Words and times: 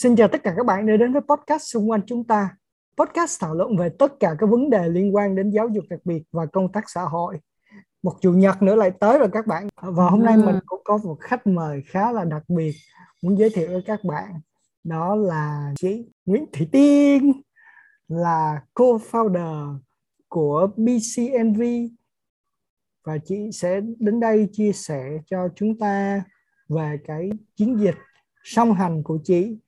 Xin 0.00 0.16
chào 0.16 0.28
tất 0.28 0.42
cả 0.42 0.54
các 0.56 0.66
bạn 0.66 0.86
đã 0.86 0.96
đến 0.96 1.12
với 1.12 1.22
podcast 1.22 1.62
xung 1.62 1.90
quanh 1.90 2.00
chúng 2.06 2.24
ta. 2.24 2.56
Podcast 2.96 3.40
thảo 3.40 3.54
luận 3.54 3.76
về 3.76 3.88
tất 3.98 4.20
cả 4.20 4.34
các 4.38 4.46
vấn 4.46 4.70
đề 4.70 4.88
liên 4.88 5.14
quan 5.14 5.36
đến 5.36 5.50
giáo 5.50 5.68
dục 5.68 5.84
đặc 5.90 6.00
biệt 6.04 6.22
và 6.32 6.46
công 6.46 6.72
tác 6.72 6.90
xã 6.90 7.02
hội. 7.02 7.38
Một 8.02 8.12
chủ 8.20 8.32
nhật 8.32 8.62
nữa 8.62 8.74
lại 8.74 8.90
tới 8.90 9.18
rồi 9.18 9.28
các 9.32 9.46
bạn. 9.46 9.68
Và 9.82 10.10
hôm 10.10 10.22
nay 10.22 10.36
mình 10.36 10.54
ừ. 10.54 10.60
cũng 10.66 10.80
có 10.84 10.98
một 11.04 11.16
khách 11.20 11.46
mời 11.46 11.82
khá 11.86 12.12
là 12.12 12.24
đặc 12.24 12.42
biệt 12.48 12.74
muốn 13.22 13.38
giới 13.38 13.50
thiệu 13.50 13.68
với 13.68 13.82
các 13.86 14.04
bạn. 14.04 14.40
Đó 14.84 15.14
là 15.14 15.72
chị 15.80 16.04
Nguyễn 16.26 16.46
Thị 16.52 16.68
Tiên 16.72 17.32
là 18.08 18.62
co-founder 18.74 19.78
của 20.28 20.68
BCNV 20.76 21.62
và 23.04 23.18
chị 23.24 23.50
sẽ 23.52 23.80
đến 23.98 24.20
đây 24.20 24.48
chia 24.52 24.72
sẻ 24.72 25.18
cho 25.26 25.48
chúng 25.56 25.78
ta 25.78 26.22
về 26.68 26.98
cái 27.06 27.30
chiến 27.56 27.78
dịch 27.80 27.96
song 28.44 28.74
hành 28.74 29.02
của 29.02 29.18
chị 29.24 29.58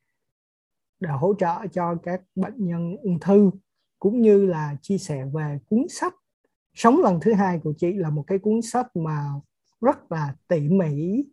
để 1.01 1.11
hỗ 1.11 1.35
trợ 1.39 1.67
cho 1.73 1.95
các 2.03 2.23
bệnh 2.35 2.67
nhân 2.67 2.97
ung 3.03 3.21
thư 3.21 3.51
cũng 3.99 4.21
như 4.21 4.47
là 4.47 4.77
chia 4.83 4.99
sẻ 4.99 5.25
về 5.35 5.59
cuốn 5.69 5.87
sách 5.89 6.15
sống 6.75 7.01
lần 7.03 7.21
thứ 7.21 7.33
hai 7.33 7.61
của 7.65 7.73
chị 7.79 7.93
là 7.93 8.11
một 8.11 8.25
cái 8.27 8.39
cuốn 8.39 8.63
sách 8.63 8.97
mà 8.97 9.27
rất 9.81 10.13
là 10.13 10.35
tỉ 10.49 10.69
mỉ 10.69 11.25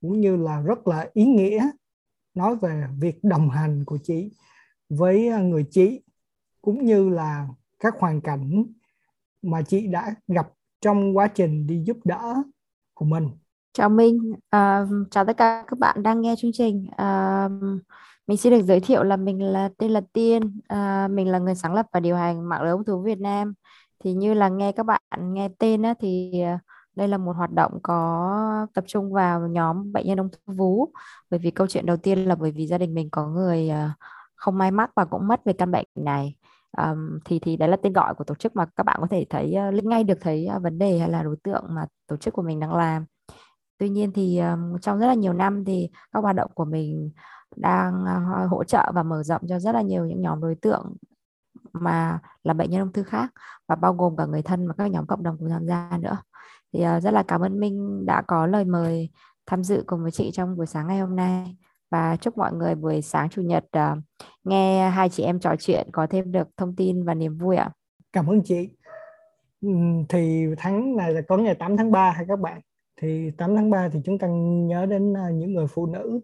cũng 0.00 0.20
như 0.20 0.36
là 0.36 0.60
rất 0.60 0.88
là 0.88 1.10
ý 1.12 1.24
nghĩa 1.24 1.70
nói 2.34 2.56
về 2.56 2.84
việc 2.98 3.24
đồng 3.24 3.50
hành 3.50 3.84
của 3.84 3.98
chị 4.02 4.30
với 4.88 5.28
người 5.42 5.66
chị 5.70 6.02
cũng 6.62 6.84
như 6.84 7.08
là 7.08 7.48
các 7.80 7.94
hoàn 7.98 8.20
cảnh 8.20 8.64
mà 9.42 9.62
chị 9.62 9.86
đã 9.86 10.14
gặp 10.28 10.52
trong 10.80 11.16
quá 11.16 11.26
trình 11.26 11.66
đi 11.66 11.82
giúp 11.86 11.96
đỡ 12.04 12.42
của 12.94 13.04
mình. 13.04 13.28
Chào 13.72 13.88
Minh 13.88 14.32
uh, 14.32 15.10
chào 15.10 15.24
tất 15.24 15.36
cả 15.36 15.64
các 15.66 15.78
bạn 15.78 16.02
đang 16.02 16.20
nghe 16.20 16.34
chương 16.38 16.52
trình. 16.54 16.86
Uh, 16.90 17.82
mình 18.26 18.36
xin 18.36 18.52
được 18.52 18.62
giới 18.62 18.80
thiệu 18.80 19.02
là 19.02 19.16
mình 19.16 19.42
là 19.42 19.68
tên 19.78 19.90
là 19.90 20.00
Tiên, 20.12 20.60
à, 20.68 21.08
mình 21.08 21.28
là 21.28 21.38
người 21.38 21.54
sáng 21.54 21.74
lập 21.74 21.86
và 21.92 22.00
điều 22.00 22.16
hành 22.16 22.48
mạng 22.48 22.62
lưới 22.62 22.72
ung 22.72 22.84
thư 22.84 22.98
Việt 22.98 23.20
Nam. 23.20 23.54
Thì 24.04 24.12
như 24.12 24.34
là 24.34 24.48
nghe 24.48 24.72
các 24.72 24.86
bạn 24.86 25.02
nghe 25.18 25.48
tên 25.58 25.82
á, 25.82 25.94
thì 26.00 26.40
à, 26.40 26.58
đây 26.96 27.08
là 27.08 27.18
một 27.18 27.36
hoạt 27.36 27.52
động 27.52 27.78
có 27.82 28.66
tập 28.74 28.84
trung 28.86 29.12
vào 29.12 29.48
nhóm 29.48 29.92
bệnh 29.92 30.06
nhân 30.06 30.18
ung 30.18 30.28
thư 30.30 30.54
vú. 30.54 30.88
Bởi 31.30 31.38
vì 31.38 31.50
câu 31.50 31.66
chuyện 31.66 31.86
đầu 31.86 31.96
tiên 31.96 32.24
là 32.24 32.34
bởi 32.34 32.50
vì 32.50 32.66
gia 32.66 32.78
đình 32.78 32.94
mình 32.94 33.10
có 33.10 33.26
người 33.26 33.68
à, 33.68 33.94
không 34.34 34.58
may 34.58 34.70
mắc 34.70 34.90
và 34.96 35.04
cũng 35.04 35.28
mất 35.28 35.44
về 35.44 35.52
căn 35.52 35.70
bệnh 35.70 35.86
này. 35.94 36.34
Um, 36.78 37.18
thì 37.24 37.38
thì 37.38 37.56
đấy 37.56 37.68
là 37.68 37.76
tên 37.82 37.92
gọi 37.92 38.14
của 38.14 38.24
tổ 38.24 38.34
chức 38.34 38.56
mà 38.56 38.66
các 38.76 38.86
bạn 38.86 38.96
có 39.00 39.06
thể 39.10 39.26
thấy 39.30 39.54
uh, 39.78 39.84
ngay 39.84 40.04
được 40.04 40.18
thấy 40.20 40.48
uh, 40.56 40.62
vấn 40.62 40.78
đề 40.78 40.98
hay 40.98 41.10
là 41.10 41.22
đối 41.22 41.36
tượng 41.44 41.64
mà 41.68 41.86
tổ 42.06 42.16
chức 42.16 42.34
của 42.34 42.42
mình 42.42 42.60
đang 42.60 42.74
làm. 42.74 43.04
Tuy 43.78 43.88
nhiên 43.88 44.12
thì 44.12 44.38
um, 44.38 44.78
trong 44.78 44.98
rất 44.98 45.06
là 45.06 45.14
nhiều 45.14 45.32
năm 45.32 45.64
thì 45.64 45.90
các 46.12 46.20
hoạt 46.20 46.36
động 46.36 46.50
của 46.54 46.64
mình 46.64 47.10
đang 47.56 48.04
ờ, 48.04 48.46
hỗ 48.46 48.64
trợ 48.64 48.92
và 48.94 49.02
mở 49.02 49.22
rộng 49.22 49.42
cho 49.48 49.58
rất 49.58 49.72
là 49.72 49.82
nhiều 49.82 50.06
những 50.06 50.20
nhóm 50.20 50.40
đối 50.40 50.54
tượng 50.54 50.94
mà 51.72 52.18
là 52.42 52.54
bệnh 52.54 52.70
nhân 52.70 52.80
ung 52.80 52.92
thư 52.92 53.02
khác 53.02 53.32
và 53.68 53.74
bao 53.74 53.94
gồm 53.94 54.16
cả 54.16 54.26
người 54.26 54.42
thân 54.42 54.68
và 54.68 54.74
các 54.78 54.90
nhóm 54.90 55.06
cộng 55.06 55.22
đồng 55.22 55.36
cùng 55.38 55.48
tham 55.48 55.66
gia 55.66 55.98
nữa 56.00 56.16
thì 56.72 56.80
ờ, 56.80 57.00
rất 57.00 57.10
là 57.10 57.22
cảm 57.22 57.40
ơn 57.40 57.60
Minh 57.60 58.06
đã 58.06 58.22
có 58.22 58.46
lời 58.46 58.64
mời 58.64 59.10
tham 59.46 59.64
dự 59.64 59.84
cùng 59.86 60.02
với 60.02 60.10
chị 60.10 60.30
trong 60.32 60.56
buổi 60.56 60.66
sáng 60.66 60.86
ngày 60.86 60.98
hôm 60.98 61.16
nay 61.16 61.56
và 61.90 62.16
chúc 62.16 62.38
mọi 62.38 62.52
người 62.52 62.74
buổi 62.74 63.02
sáng 63.02 63.28
chủ 63.28 63.42
nhật 63.42 63.64
ờ, 63.70 63.96
nghe 64.44 64.90
hai 64.90 65.08
chị 65.08 65.22
em 65.22 65.40
trò 65.40 65.54
chuyện, 65.58 65.88
có 65.92 66.06
thêm 66.06 66.32
được 66.32 66.48
thông 66.56 66.76
tin 66.76 67.04
và 67.04 67.14
niềm 67.14 67.38
vui 67.38 67.56
ạ. 67.56 67.70
Cảm 68.12 68.26
ơn 68.26 68.42
chị. 68.44 68.68
Thì 70.08 70.46
tháng 70.56 70.96
này 70.96 71.14
là 71.14 71.20
có 71.28 71.36
ngày 71.36 71.54
8 71.54 71.76
tháng 71.76 71.92
3 71.92 72.10
hay 72.10 72.24
các 72.28 72.40
bạn? 72.40 72.60
Thì 73.00 73.30
8 73.30 73.56
tháng 73.56 73.70
3 73.70 73.88
thì 73.88 74.00
chúng 74.04 74.18
ta 74.18 74.26
nhớ 74.66 74.86
đến 74.86 75.14
những 75.32 75.54
người 75.54 75.66
phụ 75.66 75.86
nữ 75.86 76.20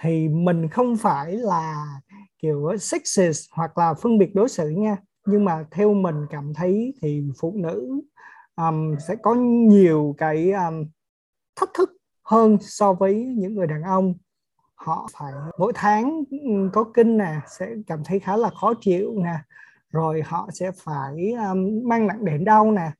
thì 0.00 0.28
mình 0.28 0.68
không 0.68 0.96
phải 0.96 1.32
là 1.32 1.86
kiểu 2.38 2.76
sexist 2.78 3.48
hoặc 3.52 3.78
là 3.78 3.94
phân 3.94 4.18
biệt 4.18 4.34
đối 4.34 4.48
xử 4.48 4.68
nha. 4.68 4.96
Nhưng 5.26 5.44
mà 5.44 5.64
theo 5.70 5.94
mình 5.94 6.26
cảm 6.30 6.54
thấy 6.54 6.94
thì 7.02 7.24
phụ 7.40 7.54
nữ 7.56 8.00
um, 8.56 8.96
sẽ 9.08 9.16
có 9.22 9.34
nhiều 9.68 10.14
cái 10.18 10.52
um, 10.52 10.84
thách 11.56 11.70
thức 11.74 11.90
hơn 12.22 12.56
so 12.60 12.92
với 12.92 13.14
những 13.14 13.54
người 13.54 13.66
đàn 13.66 13.82
ông. 13.82 14.14
Họ 14.74 15.08
phải 15.18 15.32
mỗi 15.58 15.72
tháng 15.74 16.24
có 16.72 16.84
kinh 16.94 17.16
nè 17.16 17.34
sẽ 17.58 17.74
cảm 17.86 18.02
thấy 18.04 18.18
khá 18.18 18.36
là 18.36 18.50
khó 18.50 18.74
chịu 18.80 19.14
nè. 19.24 19.34
Rồi 19.90 20.22
họ 20.24 20.48
sẽ 20.52 20.70
phải 20.84 21.32
um, 21.32 21.88
mang 21.88 22.06
nặng 22.06 22.24
đệm 22.24 22.44
đau 22.44 22.70
nè. 22.72 22.90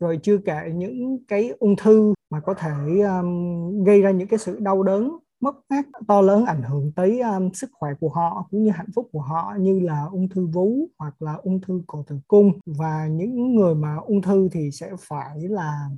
Rồi 0.00 0.20
chưa 0.22 0.38
kể 0.38 0.70
những 0.74 1.18
cái 1.28 1.52
ung 1.58 1.76
thư 1.76 2.14
mà 2.30 2.40
có 2.40 2.54
thể 2.54 3.00
um, 3.00 3.84
gây 3.84 4.02
ra 4.02 4.10
những 4.10 4.28
cái 4.28 4.38
sự 4.38 4.58
đau 4.60 4.82
đớn 4.82 5.18
mất 5.40 5.54
mát 5.70 5.86
to 6.08 6.20
lớn 6.20 6.44
ảnh 6.44 6.62
hưởng 6.62 6.92
tới 6.92 7.20
um, 7.20 7.50
sức 7.52 7.70
khỏe 7.72 7.90
của 8.00 8.08
họ 8.08 8.46
cũng 8.50 8.62
như 8.64 8.70
hạnh 8.70 8.90
phúc 8.94 9.08
của 9.12 9.20
họ 9.20 9.54
như 9.58 9.80
là 9.80 10.04
ung 10.12 10.28
thư 10.28 10.46
vú 10.46 10.88
hoặc 10.98 11.22
là 11.22 11.34
ung 11.34 11.60
thư 11.60 11.82
cổ 11.86 12.04
tử 12.06 12.18
cung. 12.28 12.52
Và 12.66 13.06
những 13.06 13.54
người 13.54 13.74
mà 13.74 13.96
ung 13.96 14.22
thư 14.22 14.48
thì 14.52 14.70
sẽ 14.70 14.90
phải 15.00 15.38
là 15.38 15.88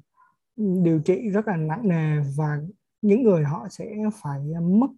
ừ, 0.57 0.65
điều 0.83 1.01
trị 1.01 1.31
rất 1.31 1.49
là 1.49 1.57
nặng 1.57 1.89
nề 1.89 2.21
và 2.37 2.61
những 3.03 3.23
người 3.23 3.45
họ 3.45 3.67
sẽ 3.71 3.87
phải 4.23 4.41
um, 4.59 4.81
mất 4.81 4.91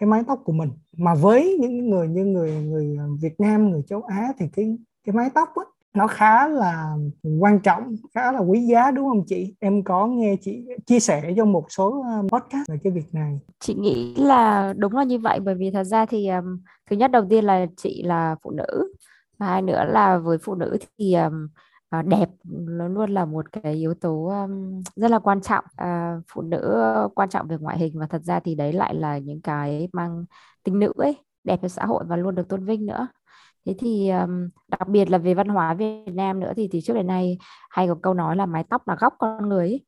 cái 0.00 0.06
mái 0.08 0.22
tóc 0.26 0.40
của 0.44 0.52
mình. 0.52 0.70
Mà 0.96 1.14
với 1.14 1.58
những 1.60 1.90
người 1.90 2.08
như 2.08 2.24
người 2.24 2.52
người 2.52 2.98
Việt 3.20 3.40
Nam 3.40 3.70
người 3.70 3.82
châu 3.82 4.02
Á 4.02 4.32
thì 4.38 4.46
cái 4.52 4.78
cái 5.04 5.14
mái 5.14 5.30
tóc 5.34 5.48
á, 5.54 5.64
nó 5.94 6.06
khá 6.06 6.48
là 6.48 6.96
quan 7.40 7.60
trọng 7.60 7.96
khá 8.14 8.32
là 8.32 8.38
quý 8.38 8.60
giá 8.60 8.90
đúng 8.90 9.08
không 9.08 9.24
chị? 9.26 9.54
Em 9.60 9.84
có 9.84 10.06
nghe 10.06 10.36
chị 10.40 10.66
chia 10.86 11.00
sẻ 11.00 11.32
trong 11.36 11.52
một 11.52 11.66
số 11.68 12.04
ờ, 12.06 12.22
podcast 12.22 12.70
về 12.70 12.78
cái 12.84 12.92
việc 12.92 13.14
này. 13.14 13.38
Chị 13.60 13.74
nghĩ 13.74 14.14
là 14.14 14.72
đúng 14.76 14.92
là 14.92 15.04
như 15.04 15.18
vậy 15.18 15.40
bởi 15.40 15.54
vì 15.54 15.70
thật 15.70 15.84
ra 15.84 16.06
thì 16.06 16.28
um, 16.28 16.60
thứ 16.90 16.96
nhất 16.96 17.10
đầu 17.10 17.26
tiên 17.30 17.44
là 17.44 17.66
chị 17.76 18.02
là 18.02 18.36
phụ 18.42 18.50
nữ 18.50 18.94
và 19.38 19.46
hai 19.46 19.62
nữa 19.62 19.84
là 19.84 20.18
với 20.18 20.38
phụ 20.38 20.54
nữ 20.54 20.78
thì 20.98 21.14
um, 21.14 21.48
đẹp 22.04 22.28
nó 22.48 22.88
luôn 22.88 23.10
là 23.10 23.24
một 23.24 23.52
cái 23.52 23.74
yếu 23.74 23.94
tố 23.94 24.26
um, 24.26 24.82
rất 24.96 25.10
là 25.10 25.18
quan 25.18 25.40
trọng. 25.40 25.64
Uh, 25.82 26.22
phụ 26.32 26.42
nữ 26.42 26.84
quan 27.14 27.28
trọng 27.28 27.48
về 27.48 27.56
ngoại 27.60 27.78
hình 27.78 27.98
và 27.98 28.06
thật 28.06 28.22
ra 28.22 28.40
thì 28.40 28.54
đấy 28.54 28.72
lại 28.72 28.94
là 28.94 29.18
những 29.18 29.40
cái 29.40 29.88
mang 29.92 30.24
tính 30.64 30.78
nữ 30.78 30.92
ấy 30.96 31.16
đẹp 31.44 31.58
cho 31.62 31.68
xã 31.68 31.84
hội 31.84 32.04
và 32.06 32.16
luôn 32.16 32.34
được 32.34 32.48
tôn 32.48 32.64
vinh 32.64 32.86
nữa 32.86 33.06
thế 33.66 33.74
thì 33.78 34.10
um, 34.10 34.48
đặc 34.68 34.88
biệt 34.88 35.10
là 35.10 35.18
về 35.18 35.34
văn 35.34 35.48
hóa 35.48 35.74
Việt 35.74 36.12
Nam 36.12 36.40
nữa 36.40 36.52
thì 36.56 36.68
thì 36.72 36.80
trước 36.80 36.94
đến 36.94 37.06
nay 37.06 37.38
hay 37.70 37.88
có 37.88 37.94
câu 38.02 38.14
nói 38.14 38.36
là 38.36 38.46
mái 38.46 38.64
tóc 38.70 38.88
là 38.88 38.96
góc 39.00 39.14
con 39.18 39.48
người 39.48 39.68
ấy. 39.68 39.80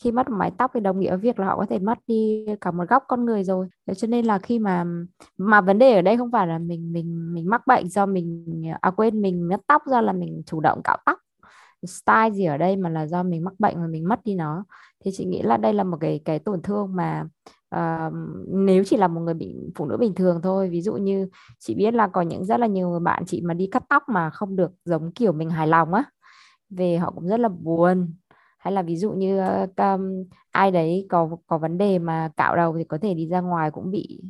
khi 0.00 0.12
mất 0.12 0.28
một 0.30 0.36
mái 0.38 0.50
tóc 0.58 0.70
thì 0.74 0.80
đồng 0.80 0.98
nghĩa 1.00 1.16
việc 1.16 1.38
là 1.38 1.46
họ 1.46 1.56
có 1.56 1.66
thể 1.70 1.78
mất 1.78 1.98
đi 2.06 2.46
cả 2.60 2.70
một 2.70 2.84
góc 2.88 3.04
con 3.08 3.24
người 3.24 3.44
rồi. 3.44 3.68
Thế 3.86 3.94
cho 3.94 4.06
nên 4.08 4.24
là 4.26 4.38
khi 4.38 4.58
mà 4.58 4.84
mà 5.38 5.60
vấn 5.60 5.78
đề 5.78 5.94
ở 5.94 6.02
đây 6.02 6.16
không 6.16 6.30
phải 6.32 6.46
là 6.46 6.58
mình 6.58 6.92
mình 6.92 7.34
mình 7.34 7.48
mắc 7.50 7.66
bệnh 7.66 7.88
do 7.88 8.06
mình 8.06 8.44
à 8.80 8.90
quên 8.90 9.22
mình 9.22 9.48
mất 9.48 9.60
tóc 9.66 9.82
do 9.86 10.00
là 10.00 10.12
mình 10.12 10.42
chủ 10.46 10.60
động 10.60 10.80
cạo 10.84 10.96
tóc. 11.06 11.18
Style 11.86 12.30
gì 12.30 12.44
ở 12.44 12.56
đây 12.56 12.76
mà 12.76 12.88
là 12.88 13.06
do 13.06 13.22
mình 13.22 13.44
mắc 13.44 13.54
bệnh 13.58 13.76
mà 13.80 13.86
mình 13.86 14.08
mất 14.08 14.20
đi 14.24 14.34
nó. 14.34 14.64
Thì 15.04 15.10
chị 15.14 15.24
nghĩ 15.24 15.42
là 15.42 15.56
đây 15.56 15.72
là 15.72 15.84
một 15.84 15.96
cái 16.00 16.20
cái 16.24 16.38
tổn 16.38 16.62
thương 16.62 16.96
mà 16.96 17.24
uh, 17.76 18.12
nếu 18.48 18.84
chỉ 18.84 18.96
là 18.96 19.08
một 19.08 19.20
người 19.20 19.34
bị 19.34 19.56
phụ 19.74 19.86
nữ 19.86 19.96
bình 19.96 20.14
thường 20.14 20.40
thôi 20.42 20.68
ví 20.68 20.82
dụ 20.82 20.94
như 20.94 21.28
chị 21.58 21.74
biết 21.74 21.94
là 21.94 22.08
có 22.08 22.22
những 22.22 22.44
rất 22.44 22.60
là 22.60 22.66
nhiều 22.66 22.90
người 22.90 23.00
bạn 23.00 23.24
chị 23.26 23.42
mà 23.44 23.54
đi 23.54 23.66
cắt 23.66 23.82
tóc 23.88 24.02
mà 24.08 24.30
không 24.30 24.56
được 24.56 24.72
giống 24.84 25.12
kiểu 25.12 25.32
mình 25.32 25.50
hài 25.50 25.66
lòng 25.66 25.94
á 25.94 26.04
về 26.70 26.96
họ 26.98 27.10
cũng 27.10 27.28
rất 27.28 27.40
là 27.40 27.48
buồn. 27.48 28.14
Hay 28.58 28.72
là 28.72 28.82
ví 28.82 28.96
dụ 28.96 29.12
như 29.12 29.40
um, 29.76 30.24
ai 30.50 30.70
đấy 30.70 31.06
có 31.10 31.36
có 31.46 31.58
vấn 31.58 31.78
đề 31.78 31.98
mà 31.98 32.30
cạo 32.36 32.56
đầu 32.56 32.74
thì 32.78 32.84
có 32.84 32.98
thể 32.98 33.14
đi 33.14 33.26
ra 33.26 33.40
ngoài 33.40 33.70
cũng 33.70 33.90
bị 33.90 34.20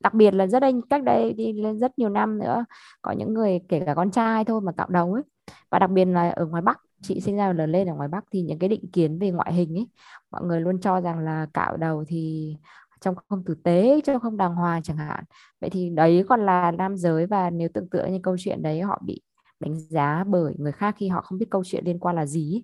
đặc 0.00 0.14
biệt 0.14 0.34
là 0.34 0.46
rất 0.46 0.60
đây 0.60 0.72
cách 0.90 1.04
đây 1.04 1.32
đi 1.32 1.52
lên 1.52 1.78
rất 1.78 1.98
nhiều 1.98 2.08
năm 2.08 2.38
nữa 2.38 2.64
có 3.02 3.12
những 3.12 3.34
người 3.34 3.60
kể 3.68 3.80
cả 3.86 3.94
con 3.94 4.10
trai 4.10 4.44
thôi 4.44 4.60
mà 4.60 4.72
cạo 4.72 4.86
đầu 4.90 5.12
ấy. 5.12 5.22
Và 5.70 5.78
đặc 5.78 5.90
biệt 5.90 6.04
là 6.04 6.30
ở 6.30 6.46
ngoài 6.46 6.62
Bắc 6.62 6.80
chị 7.02 7.20
sinh 7.20 7.36
ra 7.36 7.46
và 7.46 7.52
lớn 7.52 7.72
lên 7.72 7.88
ở 7.88 7.94
ngoài 7.94 8.08
Bắc 8.08 8.24
thì 8.32 8.42
những 8.42 8.58
cái 8.58 8.68
định 8.68 8.90
kiến 8.92 9.18
về 9.18 9.30
ngoại 9.30 9.52
hình 9.54 9.78
ấy 9.78 9.88
mọi 10.30 10.42
người 10.44 10.60
luôn 10.60 10.80
cho 10.80 11.00
rằng 11.00 11.18
là 11.18 11.46
cạo 11.54 11.76
đầu 11.76 12.04
thì 12.08 12.56
trong 13.00 13.14
không 13.28 13.44
tử 13.44 13.54
tế 13.64 14.00
trong 14.04 14.20
không 14.20 14.36
đàng 14.36 14.54
hoàng 14.54 14.82
chẳng 14.82 14.96
hạn. 14.96 15.24
Vậy 15.60 15.70
thì 15.70 15.90
đấy 15.90 16.24
còn 16.28 16.46
là 16.46 16.70
nam 16.70 16.96
giới 16.96 17.26
và 17.26 17.50
nếu 17.50 17.68
tưởng 17.74 17.88
tượng 17.88 18.12
như 18.12 18.18
câu 18.22 18.36
chuyện 18.38 18.62
đấy 18.62 18.80
họ 18.80 19.02
bị 19.04 19.20
đánh 19.60 19.80
giá 19.80 20.24
bởi 20.26 20.54
người 20.58 20.72
khác 20.72 20.94
khi 20.98 21.08
họ 21.08 21.20
không 21.20 21.38
biết 21.38 21.46
câu 21.50 21.64
chuyện 21.64 21.84
liên 21.84 21.98
quan 21.98 22.16
là 22.16 22.26
gì 22.26 22.62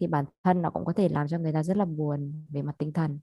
thì 0.00 0.06
bản 0.06 0.24
thân 0.44 0.62
nó 0.62 0.70
cũng 0.70 0.84
có 0.84 0.92
thể 0.92 1.08
làm 1.08 1.28
cho 1.28 1.38
người 1.38 1.52
ta 1.52 1.62
rất 1.62 1.76
là 1.76 1.84
buồn 1.84 2.44
về 2.48 2.62
mặt 2.62 2.74
tinh 2.78 2.92
thần. 2.92 3.18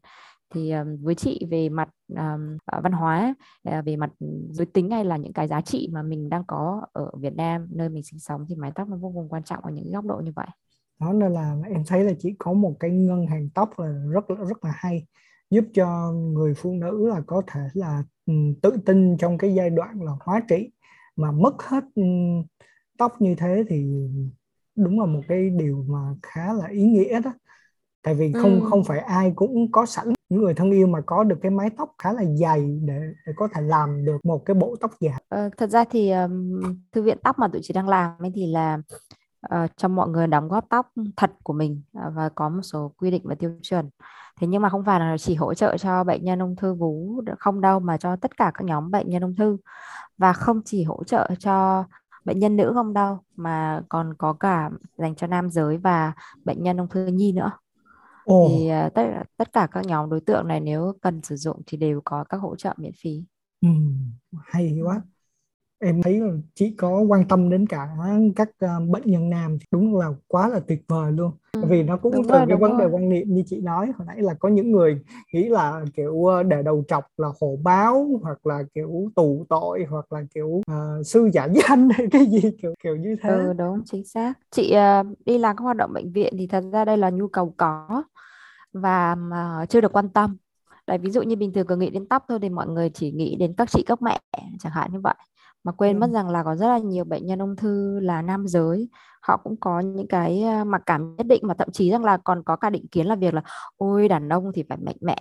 Thì 0.53 0.71
um, 0.71 0.97
với 1.01 1.15
chị 1.15 1.47
về 1.51 1.69
mặt 1.69 1.89
um, 2.07 2.57
văn 2.83 2.91
hóa 2.91 3.35
ờ, 3.63 3.81
về 3.81 3.95
mặt 3.95 4.11
giới 4.49 4.65
tính 4.65 4.91
hay 4.91 5.05
là 5.05 5.17
những 5.17 5.33
cái 5.33 5.47
giá 5.47 5.61
trị 5.61 5.89
mà 5.91 6.01
mình 6.01 6.29
đang 6.29 6.43
có 6.47 6.85
ở 6.93 7.11
Việt 7.19 7.35
Nam 7.35 7.67
nơi 7.71 7.89
mình 7.89 8.03
sinh 8.03 8.19
sống 8.19 8.45
thì 8.49 8.55
mái 8.55 8.71
tóc 8.75 8.87
nó 8.87 8.97
vô 8.97 9.11
cùng 9.15 9.29
quan 9.29 9.43
trọng 9.43 9.63
ở 9.63 9.71
những 9.71 9.91
góc 9.91 10.05
độ 10.05 10.21
như 10.23 10.31
vậy. 10.35 10.47
Đó 10.99 11.13
nên 11.13 11.33
là 11.33 11.57
em 11.69 11.83
thấy 11.87 12.03
là 12.03 12.11
chỉ 12.19 12.35
có 12.39 12.53
một 12.53 12.75
cái 12.79 12.91
ngân 12.91 13.27
hàng 13.27 13.49
tóc 13.49 13.79
là 13.79 13.87
rất 14.11 14.25
rất 14.27 14.63
là 14.63 14.71
hay 14.75 15.05
giúp 15.55 15.65
cho 15.73 16.11
người 16.11 16.53
phụ 16.53 16.73
nữ 16.73 17.07
là 17.07 17.21
có 17.27 17.41
thể 17.47 17.61
là 17.73 18.03
ừ, 18.25 18.33
tự 18.61 18.77
tin 18.85 19.17
trong 19.17 19.37
cái 19.37 19.53
giai 19.53 19.69
đoạn 19.69 20.01
là 20.01 20.11
hóa 20.19 20.41
trị. 20.49 20.71
Mà 21.15 21.31
mất 21.31 21.63
hết 21.63 21.83
ừ, 21.95 22.03
tóc 22.97 23.21
như 23.21 23.35
thế 23.35 23.63
thì 23.69 23.85
đúng 24.75 24.99
là 24.99 25.05
một 25.05 25.21
cái 25.27 25.49
điều 25.49 25.85
mà 25.89 25.99
khá 26.23 26.53
là 26.53 26.67
ý 26.67 26.83
nghĩa 26.83 27.19
đó. 27.19 27.33
Tại 28.03 28.15
vì 28.15 28.33
không 28.33 28.61
ừ. 28.61 28.67
không 28.69 28.83
phải 28.83 28.99
ai 28.99 29.33
cũng 29.35 29.71
có 29.71 29.85
sẵn. 29.85 30.13
Những 30.29 30.41
người 30.41 30.53
thân 30.53 30.71
yêu 30.71 30.87
mà 30.87 31.01
có 31.05 31.23
được 31.23 31.37
cái 31.41 31.51
mái 31.51 31.69
tóc 31.77 31.95
khá 31.97 32.13
là 32.13 32.23
dày 32.25 32.79
để 32.81 33.01
để 33.25 33.33
có 33.35 33.47
thể 33.53 33.61
làm 33.61 34.05
được 34.05 34.17
một 34.25 34.45
cái 34.45 34.55
bộ 34.55 34.75
tóc 34.81 34.91
giả 34.99 35.17
ờ, 35.29 35.49
thật 35.57 35.69
ra 35.69 35.83
thì 35.91 36.11
um, 36.11 36.61
thư 36.91 37.01
viện 37.01 37.17
tóc 37.23 37.39
mà 37.39 37.47
tụi 37.47 37.61
chị 37.63 37.73
đang 37.73 37.89
làm 37.89 38.11
ấy 38.19 38.31
thì 38.35 38.47
là 38.51 38.77
uh, 39.55 39.69
cho 39.77 39.87
mọi 39.87 40.09
người 40.09 40.27
đóng 40.27 40.47
góp 40.47 40.65
tóc 40.69 40.91
thật 41.17 41.31
của 41.43 41.53
mình 41.53 41.81
uh, 41.97 42.13
và 42.15 42.29
có 42.35 42.49
một 42.49 42.61
số 42.61 42.93
quy 42.97 43.11
định 43.11 43.21
và 43.25 43.35
tiêu 43.35 43.51
chuẩn 43.61 43.89
thế 44.41 44.47
nhưng 44.47 44.61
mà 44.61 44.69
không 44.69 44.83
phải 44.85 44.99
là 44.99 45.17
chỉ 45.17 45.35
hỗ 45.35 45.53
trợ 45.53 45.77
cho 45.77 46.03
bệnh 46.03 46.23
nhân 46.23 46.39
ung 46.39 46.55
thư 46.55 46.73
vú 46.73 47.21
không 47.39 47.61
đâu 47.61 47.79
mà 47.79 47.97
cho 47.97 48.15
tất 48.15 48.37
cả 48.37 48.51
các 48.53 48.65
nhóm 48.65 48.91
bệnh 48.91 49.09
nhân 49.09 49.21
ung 49.21 49.35
thư 49.35 49.57
và 50.17 50.33
không 50.33 50.61
chỉ 50.65 50.83
hỗ 50.83 51.03
trợ 51.03 51.29
cho 51.39 51.85
bệnh 52.25 52.39
nhân 52.39 52.55
nữ 52.55 52.71
không 52.73 52.93
đâu 52.93 53.19
mà 53.35 53.81
còn 53.89 54.13
có 54.17 54.33
cả 54.33 54.69
dành 54.97 55.15
cho 55.15 55.27
nam 55.27 55.49
giới 55.49 55.77
và 55.77 56.13
bệnh 56.45 56.63
nhân 56.63 56.77
ung 56.77 56.89
thư 56.89 57.05
nhi 57.05 57.31
nữa 57.31 57.51
Ồ. 58.25 58.47
thì 58.49 58.71
uh, 58.85 58.93
tất 58.93 59.03
tất 59.37 59.53
cả 59.53 59.67
các 59.71 59.85
nhóm 59.85 60.09
đối 60.09 60.21
tượng 60.21 60.47
này 60.47 60.59
nếu 60.59 60.93
cần 61.01 61.21
sử 61.23 61.35
dụng 61.35 61.61
thì 61.67 61.77
đều 61.77 62.01
có 62.05 62.23
các 62.29 62.37
hỗ 62.37 62.55
trợ 62.55 62.73
miễn 62.77 62.93
phí. 63.01 63.23
Ừ, 63.61 63.69
hay 64.45 64.79
quá 64.83 65.01
em 65.79 66.01
thấy 66.01 66.21
chị 66.55 66.75
có 66.77 66.99
quan 66.99 67.27
tâm 67.27 67.49
đến 67.49 67.67
cả 67.67 67.89
các 68.35 68.49
uh, 68.65 68.89
bệnh 68.89 69.03
nhân 69.05 69.29
nam 69.29 69.57
đúng 69.71 69.97
là 69.97 70.07
quá 70.27 70.47
là 70.47 70.59
tuyệt 70.59 70.81
vời 70.87 71.11
luôn. 71.11 71.31
Ừ, 71.51 71.61
vì 71.69 71.83
nó 71.83 71.97
cũng 71.97 72.13
đúng 72.13 72.23
từ 72.23 72.33
rồi, 72.33 72.45
cái 72.47 72.57
vấn 72.57 72.77
đề 72.77 72.85
quan 72.85 73.09
niệm 73.09 73.33
như 73.33 73.43
chị 73.47 73.61
nói 73.61 73.91
hồi 73.97 74.07
nãy 74.07 74.21
là 74.21 74.33
có 74.33 74.49
những 74.49 74.71
người 74.71 74.99
nghĩ 75.33 75.49
là 75.49 75.85
kiểu 75.95 76.25
ờ, 76.25 76.43
để 76.43 76.63
đầu 76.63 76.83
trọc 76.87 77.03
là 77.17 77.27
hộ 77.41 77.57
báo 77.63 78.07
hoặc 78.21 78.47
là 78.47 78.63
kiểu 78.73 79.09
tù 79.15 79.45
tội 79.49 79.85
hoặc 79.89 80.13
là 80.13 80.23
kiểu 80.33 80.47
uh, 80.47 81.05
sư 81.05 81.29
giả 81.33 81.47
danh 81.55 81.89
hay 81.89 82.07
cái 82.11 82.25
gì 82.25 82.41
kiểu 82.61 82.73
kiểu 82.83 82.95
như 82.95 83.15
thế. 83.23 83.29
Ừ 83.29 83.53
đúng 83.53 83.81
chính 83.85 84.05
xác. 84.05 84.33
Chị 84.51 84.75
uh, 85.01 85.07
đi 85.25 85.37
làm 85.37 85.57
các 85.57 85.63
hoạt 85.63 85.77
động 85.77 85.93
bệnh 85.93 86.11
viện 86.11 86.33
thì 86.37 86.47
thật 86.47 86.63
ra 86.71 86.85
đây 86.85 86.97
là 86.97 87.09
nhu 87.09 87.27
cầu 87.27 87.53
có 87.57 88.03
và 88.73 89.15
mà 89.15 89.65
chưa 89.69 89.81
được 89.81 89.93
quan 89.93 90.09
tâm. 90.09 90.37
Đấy, 90.87 90.97
ví 90.97 91.09
dụ 91.09 91.21
như 91.21 91.35
bình 91.35 91.53
thường 91.53 91.67
cứ 91.67 91.75
nghĩ 91.75 91.89
đến 91.89 92.05
tóc 92.05 92.25
thôi 92.27 92.39
thì 92.41 92.49
mọi 92.49 92.67
người 92.67 92.89
chỉ 92.89 93.11
nghĩ 93.11 93.35
đến 93.35 93.53
các 93.57 93.69
chị 93.71 93.83
các 93.87 94.01
mẹ 94.01 94.19
chẳng 94.59 94.71
hạn 94.71 94.89
như 94.93 94.99
vậy 94.99 95.15
mà 95.65 95.71
quên 95.71 95.99
mất 95.99 96.09
rằng 96.13 96.29
là 96.29 96.43
có 96.43 96.55
rất 96.55 96.67
là 96.67 96.77
nhiều 96.77 97.03
bệnh 97.03 97.25
nhân 97.25 97.39
ung 97.39 97.55
thư 97.55 97.99
là 97.99 98.21
nam 98.21 98.47
giới. 98.47 98.89
Họ 99.21 99.37
cũng 99.43 99.55
có 99.59 99.79
những 99.79 100.07
cái 100.07 100.43
mặc 100.65 100.81
cảm 100.85 101.15
nhất 101.15 101.27
định 101.27 101.41
mà 101.47 101.53
thậm 101.53 101.71
chí 101.71 101.91
rằng 101.91 102.03
là 102.05 102.17
còn 102.17 102.43
có 102.43 102.55
cả 102.55 102.69
định 102.69 102.87
kiến 102.87 103.07
là 103.07 103.15
việc 103.15 103.33
là 103.33 103.41
ôi 103.77 104.07
đàn 104.07 104.29
ông 104.29 104.51
thì 104.55 104.63
phải 104.69 104.77
mạnh 104.77 104.97
mẽ 105.01 105.17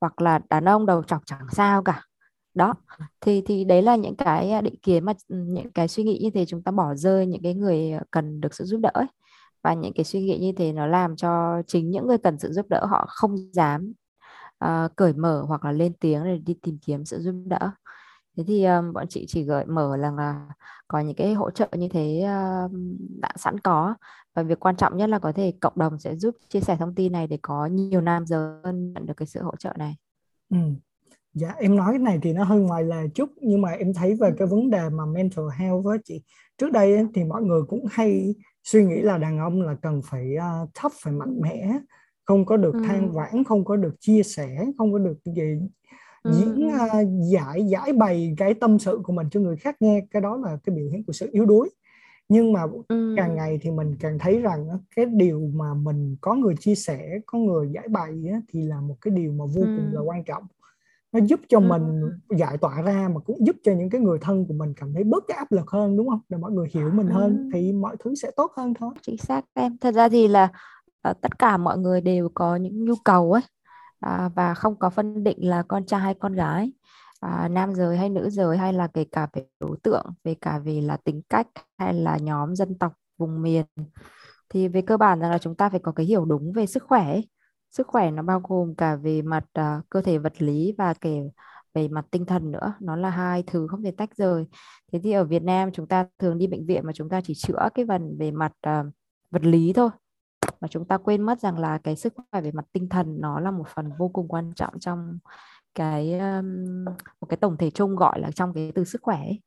hoặc 0.00 0.20
là 0.20 0.40
đàn 0.50 0.64
ông 0.64 0.86
đầu 0.86 1.02
trọc 1.02 1.22
chẳng 1.26 1.46
sao 1.52 1.82
cả. 1.82 2.02
Đó 2.54 2.74
thì 3.20 3.42
thì 3.46 3.64
đấy 3.64 3.82
là 3.82 3.96
những 3.96 4.16
cái 4.16 4.62
định 4.62 4.80
kiến 4.82 5.04
mà 5.04 5.12
những 5.28 5.72
cái 5.72 5.88
suy 5.88 6.04
nghĩ 6.04 6.18
như 6.22 6.30
thế 6.34 6.44
chúng 6.46 6.62
ta 6.62 6.72
bỏ 6.72 6.94
rơi 6.94 7.26
những 7.26 7.42
cái 7.42 7.54
người 7.54 7.92
cần 8.10 8.40
được 8.40 8.54
sự 8.54 8.64
giúp 8.64 8.80
đỡ 8.80 8.90
ấy. 8.94 9.06
và 9.62 9.74
những 9.74 9.92
cái 9.94 10.04
suy 10.04 10.22
nghĩ 10.22 10.38
như 10.38 10.52
thế 10.56 10.72
nó 10.72 10.86
làm 10.86 11.16
cho 11.16 11.62
chính 11.66 11.90
những 11.90 12.06
người 12.06 12.18
cần 12.18 12.38
sự 12.38 12.52
giúp 12.52 12.66
đỡ 12.68 12.86
họ 12.86 13.06
không 13.08 13.36
dám 13.52 13.92
uh, 14.64 14.96
cởi 14.96 15.12
mở 15.12 15.44
hoặc 15.48 15.64
là 15.64 15.72
lên 15.72 15.92
tiếng 16.00 16.24
để 16.24 16.38
đi 16.38 16.54
tìm 16.62 16.78
kiếm 16.86 17.04
sự 17.04 17.18
giúp 17.20 17.34
đỡ 17.46 17.70
thế 18.36 18.44
thì 18.46 18.64
um, 18.64 18.92
bọn 18.92 19.06
chị 19.08 19.24
chỉ 19.28 19.42
gợi 19.42 19.64
mở 19.66 19.96
là, 19.96 20.10
là 20.10 20.48
có 20.88 21.00
những 21.00 21.16
cái 21.16 21.34
hỗ 21.34 21.50
trợ 21.50 21.68
như 21.76 21.88
thế 21.88 22.24
uh, 22.24 22.70
đã 23.20 23.28
sẵn 23.36 23.60
có 23.60 23.94
và 24.34 24.42
việc 24.42 24.60
quan 24.60 24.76
trọng 24.76 24.96
nhất 24.96 25.10
là 25.10 25.18
có 25.18 25.32
thể 25.32 25.52
cộng 25.60 25.72
đồng 25.76 25.98
sẽ 25.98 26.16
giúp 26.16 26.36
chia 26.48 26.60
sẻ 26.60 26.76
thông 26.76 26.94
tin 26.94 27.12
này 27.12 27.26
để 27.26 27.38
có 27.42 27.66
nhiều 27.66 28.00
nam 28.00 28.26
giới 28.26 28.60
hơn 28.64 28.92
nhận 28.92 29.06
được 29.06 29.14
cái 29.16 29.26
sự 29.26 29.42
hỗ 29.42 29.56
trợ 29.56 29.72
này 29.78 29.96
ừ. 30.50 30.58
dạ 31.34 31.54
em 31.58 31.76
nói 31.76 31.98
này 31.98 32.18
thì 32.22 32.32
nó 32.32 32.44
hơi 32.44 32.60
ngoài 32.60 32.84
lề 32.84 33.08
chút 33.14 33.30
nhưng 33.36 33.62
mà 33.62 33.70
em 33.70 33.94
thấy 33.94 34.14
về 34.14 34.30
cái 34.38 34.48
vấn 34.48 34.70
đề 34.70 34.88
mà 34.88 35.06
mental 35.06 35.44
health 35.58 35.84
với 35.84 35.98
chị 36.04 36.22
trước 36.58 36.72
đây 36.72 37.06
thì 37.14 37.24
mọi 37.24 37.42
người 37.42 37.62
cũng 37.68 37.84
hay 37.90 38.34
suy 38.64 38.84
nghĩ 38.84 39.00
là 39.00 39.18
đàn 39.18 39.38
ông 39.38 39.62
là 39.62 39.76
cần 39.82 40.00
phải 40.04 40.34
uh, 40.36 40.70
tough 40.82 40.94
phải 41.02 41.12
mạnh 41.12 41.40
mẽ 41.40 41.78
không 42.24 42.46
có 42.46 42.56
được 42.56 42.74
ừ. 42.74 42.82
than 42.86 43.12
vãn 43.12 43.44
không 43.44 43.64
có 43.64 43.76
được 43.76 43.94
chia 44.00 44.22
sẻ 44.22 44.66
không 44.78 44.92
có 44.92 44.98
được 44.98 45.18
gì 45.24 45.58
diễn 46.32 46.66
uh, 46.66 47.08
giải 47.32 47.66
giải 47.66 47.92
bày 47.92 48.34
cái 48.36 48.54
tâm 48.54 48.78
sự 48.78 49.00
của 49.04 49.12
mình 49.12 49.26
cho 49.30 49.40
người 49.40 49.56
khác 49.56 49.76
nghe 49.80 50.06
cái 50.10 50.22
đó 50.22 50.36
là 50.36 50.58
cái 50.64 50.76
biểu 50.76 50.88
hiện 50.90 51.04
của 51.04 51.12
sự 51.12 51.28
yếu 51.32 51.44
đuối 51.44 51.70
nhưng 52.28 52.52
mà 52.52 52.62
ừ. 52.88 53.14
càng 53.16 53.36
ngày 53.36 53.58
thì 53.62 53.70
mình 53.70 53.96
càng 54.00 54.18
thấy 54.18 54.40
rằng 54.40 54.68
cái 54.96 55.06
điều 55.06 55.50
mà 55.54 55.74
mình 55.74 56.16
có 56.20 56.34
người 56.34 56.54
chia 56.60 56.74
sẻ 56.74 57.18
có 57.26 57.38
người 57.38 57.70
giải 57.74 57.88
bày 57.88 58.24
thì 58.48 58.62
là 58.62 58.80
một 58.80 58.96
cái 59.00 59.14
điều 59.14 59.32
mà 59.32 59.44
vô 59.44 59.62
ừ. 59.62 59.76
cùng 59.76 59.90
là 59.92 60.00
quan 60.00 60.24
trọng 60.24 60.42
nó 61.12 61.20
giúp 61.26 61.40
cho 61.48 61.58
ừ. 61.58 61.62
mình 61.62 62.10
giải 62.38 62.56
tỏa 62.56 62.82
ra 62.82 63.08
mà 63.14 63.20
cũng 63.20 63.46
giúp 63.46 63.56
cho 63.62 63.72
những 63.72 63.90
cái 63.90 64.00
người 64.00 64.18
thân 64.20 64.46
của 64.46 64.54
mình 64.54 64.74
cảm 64.76 64.94
thấy 64.94 65.04
bớt 65.04 65.24
cái 65.28 65.36
áp 65.36 65.52
lực 65.52 65.70
hơn 65.70 65.96
đúng 65.96 66.08
không 66.08 66.20
để 66.28 66.38
mọi 66.38 66.52
người 66.52 66.68
hiểu 66.72 66.90
mình 66.90 67.06
hơn 67.06 67.36
ừ. 67.36 67.50
thì 67.52 67.72
mọi 67.72 67.96
thứ 68.04 68.14
sẽ 68.14 68.30
tốt 68.36 68.52
hơn 68.56 68.74
thôi 68.74 68.94
chính 69.02 69.16
xác 69.16 69.44
em 69.54 69.76
thật 69.78 69.94
ra 69.94 70.08
thì 70.08 70.28
là 70.28 70.48
uh, 71.10 71.20
tất 71.20 71.38
cả 71.38 71.56
mọi 71.56 71.78
người 71.78 72.00
đều 72.00 72.28
có 72.34 72.56
những 72.56 72.84
nhu 72.84 72.94
cầu 73.04 73.32
ấy 73.32 73.42
à, 74.00 74.30
và 74.34 74.54
không 74.54 74.78
có 74.78 74.90
phân 74.90 75.24
định 75.24 75.48
là 75.48 75.62
con 75.62 75.86
trai 75.86 76.00
hay 76.00 76.14
con 76.14 76.32
gái. 76.32 76.72
À, 77.20 77.48
nam 77.48 77.74
giới 77.74 77.96
hay 77.96 78.08
nữ 78.10 78.30
giới 78.30 78.56
hay 78.58 78.72
là 78.72 78.86
kể 78.86 79.04
cả 79.12 79.28
về 79.32 79.46
đối 79.60 79.76
tượng 79.82 80.06
về 80.24 80.34
cả 80.40 80.58
về 80.58 80.80
là 80.80 80.96
tính 80.96 81.22
cách 81.28 81.46
hay 81.78 81.94
là 81.94 82.16
nhóm 82.16 82.56
dân 82.56 82.78
tộc 82.78 82.92
vùng 83.18 83.42
miền. 83.42 83.64
Thì 84.48 84.68
về 84.68 84.82
cơ 84.82 84.96
bản 84.96 85.20
rằng 85.20 85.30
là 85.30 85.38
chúng 85.38 85.54
ta 85.54 85.68
phải 85.68 85.80
có 85.80 85.92
cái 85.92 86.06
hiểu 86.06 86.24
đúng 86.24 86.52
về 86.52 86.66
sức 86.66 86.82
khỏe 86.82 87.04
ấy. 87.04 87.28
sức 87.70 87.86
khỏe 87.86 88.10
nó 88.10 88.22
bao 88.22 88.40
gồm 88.48 88.74
cả 88.74 88.96
về 88.96 89.22
mặt 89.22 89.44
uh, 89.60 89.90
cơ 89.90 90.00
thể 90.02 90.18
vật 90.18 90.42
lý 90.42 90.74
và 90.78 90.94
kể 90.94 91.20
về 91.74 91.88
mặt 91.88 92.06
tinh 92.10 92.26
thần 92.26 92.50
nữa. 92.50 92.74
Nó 92.80 92.96
là 92.96 93.10
hai 93.10 93.42
thứ 93.46 93.66
không 93.66 93.82
thể 93.82 93.90
tách 93.90 94.16
rời. 94.16 94.46
Thế 94.92 95.00
thì 95.02 95.12
ở 95.12 95.24
Việt 95.24 95.42
Nam 95.42 95.72
chúng 95.72 95.86
ta 95.86 96.06
thường 96.18 96.38
đi 96.38 96.46
bệnh 96.46 96.66
viện 96.66 96.86
mà 96.86 96.92
chúng 96.92 97.08
ta 97.08 97.20
chỉ 97.24 97.34
chữa 97.34 97.68
cái 97.74 97.84
phần 97.88 98.16
về 98.18 98.30
mặt 98.30 98.52
uh, 98.68 98.86
vật 99.30 99.44
lý 99.44 99.72
thôi 99.72 99.90
mà 100.60 100.68
chúng 100.68 100.84
ta 100.84 100.98
quên 100.98 101.22
mất 101.22 101.40
rằng 101.40 101.58
là 101.58 101.78
cái 101.78 101.96
sức 101.96 102.14
khỏe 102.16 102.40
về 102.40 102.52
mặt 102.52 102.64
tinh 102.72 102.88
thần 102.88 103.20
nó 103.20 103.40
là 103.40 103.50
một 103.50 103.68
phần 103.74 103.92
vô 103.98 104.08
cùng 104.08 104.28
quan 104.28 104.52
trọng 104.56 104.78
trong 104.78 105.18
cái 105.74 106.18
um, 106.18 106.84
một 107.20 107.26
cái 107.28 107.36
tổng 107.36 107.56
thể 107.56 107.70
chung 107.70 107.96
gọi 107.96 108.20
là 108.20 108.30
trong 108.30 108.52
cái 108.54 108.72
từ 108.74 108.84
sức 108.84 109.02
khỏe 109.02 109.16
ấy. 109.16 109.40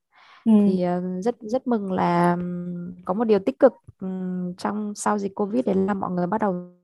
Ừ. 0.45 0.51
thì 0.69 0.85
uh, 0.97 1.23
rất 1.23 1.35
rất 1.39 1.67
mừng 1.67 1.91
là 1.91 2.33
um, 2.33 2.95
có 3.05 3.13
một 3.13 3.23
điều 3.23 3.39
tích 3.39 3.59
cực 3.59 3.73
um, 4.01 4.53
trong 4.57 4.95
sau 4.95 5.17
dịch 5.17 5.35
covid 5.35 5.65
đấy 5.65 5.75
là 5.75 5.93
mọi 5.93 6.11
người 6.11 6.27
bắt 6.27 6.41
đầu 6.41 6.79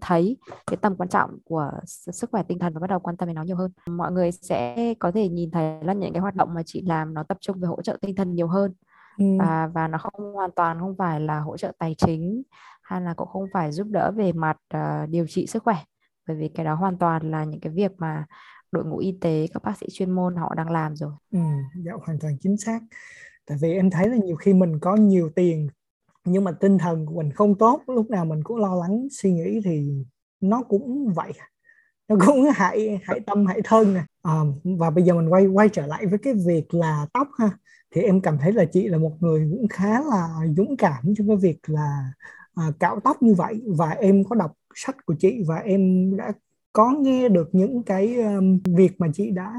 thấy 0.00 0.36
cái 0.66 0.76
tầm 0.76 0.96
quan 0.96 1.08
trọng 1.08 1.38
của 1.44 1.70
sức 1.86 2.30
khỏe 2.30 2.42
tinh 2.42 2.58
thần 2.58 2.74
và 2.74 2.80
bắt 2.80 2.90
đầu 2.90 3.00
quan 3.00 3.16
tâm 3.16 3.28
đến 3.28 3.34
nó 3.34 3.42
nhiều 3.42 3.56
hơn 3.56 3.70
mọi 3.86 4.12
người 4.12 4.32
sẽ 4.32 4.94
có 4.98 5.10
thể 5.10 5.28
nhìn 5.28 5.50
thấy 5.50 5.84
là 5.84 5.92
những 5.92 6.12
cái 6.12 6.20
hoạt 6.20 6.34
động 6.34 6.54
mà 6.54 6.62
chị 6.66 6.82
làm 6.86 7.14
nó 7.14 7.22
tập 7.22 7.36
trung 7.40 7.60
về 7.60 7.68
hỗ 7.68 7.82
trợ 7.82 7.98
tinh 8.00 8.14
thần 8.14 8.34
nhiều 8.34 8.48
hơn 8.48 8.72
ừ. 9.18 9.24
và 9.38 9.66
và 9.74 9.88
nó 9.88 9.98
không 9.98 10.34
hoàn 10.34 10.50
toàn 10.50 10.80
không 10.80 10.94
phải 10.98 11.20
là 11.20 11.40
hỗ 11.40 11.56
trợ 11.56 11.72
tài 11.78 11.94
chính 11.98 12.42
hay 12.82 13.00
là 13.00 13.14
cũng 13.14 13.28
không 13.28 13.44
phải 13.52 13.72
giúp 13.72 13.86
đỡ 13.90 14.12
về 14.16 14.32
mặt 14.32 14.56
uh, 14.76 15.08
điều 15.08 15.26
trị 15.28 15.46
sức 15.46 15.62
khỏe. 15.62 15.76
Bởi 16.28 16.36
vì 16.36 16.48
cái 16.48 16.66
đó 16.66 16.74
hoàn 16.74 16.98
toàn 16.98 17.30
là 17.30 17.44
những 17.44 17.60
cái 17.60 17.72
việc 17.72 17.92
mà 17.98 18.26
đội 18.72 18.84
ngũ 18.84 18.98
y 18.98 19.18
tế 19.20 19.46
các 19.54 19.62
bác 19.62 19.78
sĩ 19.78 19.86
chuyên 19.92 20.10
môn 20.10 20.36
họ 20.36 20.54
đang 20.54 20.70
làm 20.70 20.96
rồi. 20.96 21.12
Ừ, 21.32 21.38
dạ 21.84 21.92
hoàn 22.06 22.18
toàn 22.18 22.36
chính 22.40 22.56
xác. 22.56 22.80
Tại 23.46 23.58
vì 23.60 23.72
em 23.72 23.90
thấy 23.90 24.08
là 24.08 24.16
nhiều 24.16 24.36
khi 24.36 24.54
mình 24.54 24.78
có 24.80 24.96
nhiều 24.96 25.30
tiền 25.36 25.68
nhưng 26.24 26.44
mà 26.44 26.52
tinh 26.52 26.78
thần 26.78 27.06
của 27.06 27.14
mình 27.14 27.32
không 27.32 27.58
tốt 27.58 27.82
lúc 27.86 28.10
nào 28.10 28.24
mình 28.24 28.42
cũng 28.44 28.56
lo 28.56 28.74
lắng 28.74 29.06
suy 29.10 29.32
nghĩ 29.32 29.60
thì 29.64 30.04
nó 30.40 30.62
cũng 30.62 31.12
vậy. 31.14 31.32
Nó 32.08 32.16
cũng 32.26 32.44
hại 32.54 33.00
hại 33.04 33.20
tâm 33.26 33.46
hại 33.46 33.60
thân 33.64 33.94
này 33.94 34.04
à, 34.22 34.32
và 34.64 34.90
bây 34.90 35.04
giờ 35.04 35.14
mình 35.14 35.28
quay 35.28 35.46
quay 35.46 35.68
trở 35.68 35.86
lại 35.86 36.06
với 36.06 36.18
cái 36.18 36.34
việc 36.46 36.74
là 36.74 37.06
tóc 37.12 37.28
ha 37.38 37.50
thì 37.94 38.02
em 38.02 38.20
cảm 38.20 38.38
thấy 38.38 38.52
là 38.52 38.64
chị 38.64 38.88
là 38.88 38.98
một 38.98 39.16
người 39.20 39.48
cũng 39.50 39.68
khá 39.68 40.00
là 40.00 40.28
dũng 40.56 40.76
cảm 40.76 41.14
trong 41.18 41.28
cái 41.28 41.36
việc 41.36 41.58
là 41.66 42.12
à, 42.54 42.72
cạo 42.80 43.00
tóc 43.00 43.22
như 43.22 43.34
vậy. 43.34 43.62
Và 43.66 43.90
em 43.90 44.24
có 44.24 44.36
đọc 44.36 44.52
sách 44.74 44.96
của 45.06 45.14
chị 45.18 45.42
và 45.46 45.56
em 45.56 46.10
đã 46.16 46.32
có 46.72 46.90
nghe 46.90 47.28
được 47.28 47.48
những 47.52 47.82
cái 47.82 48.14
um, 48.22 48.60
việc 48.76 49.00
mà 49.00 49.06
chị 49.14 49.30
đã 49.30 49.52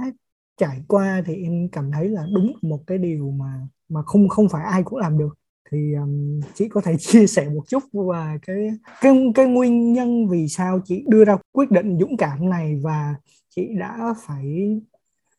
trải 0.58 0.84
qua 0.88 1.24
thì 1.26 1.44
em 1.44 1.70
cảm 1.72 1.92
thấy 1.92 2.10
là 2.10 2.28
đúng 2.34 2.54
một 2.62 2.80
cái 2.88 2.98
điều 2.98 3.32
mà 3.32 3.68
mà 3.90 4.02
không 4.02 4.30
không 4.30 4.50
phải 4.50 4.66
ai 4.66 4.84
cũng 4.84 5.00
làm 5.00 5.18
được. 5.18 5.38
Thì 5.72 5.94
um, 5.94 6.40
chị 6.54 6.70
có 6.70 6.82
thể 6.82 6.98
chia 7.00 7.28
sẻ 7.28 7.50
một 7.50 7.64
chút 7.68 7.84
và 7.94 8.38
cái 8.48 8.70
cái 9.02 9.32
cái 9.36 9.46
nguyên 9.46 9.94
nhân 9.94 10.28
vì 10.28 10.48
sao 10.48 10.80
chị 10.86 11.06
đưa 11.08 11.26
ra 11.26 11.38
quyết 11.52 11.72
định 11.72 11.98
dũng 12.00 12.18
cảm 12.18 12.50
này 12.50 12.80
và 12.84 13.16
chị 13.50 13.68
đã 13.80 14.14
phải 14.26 14.80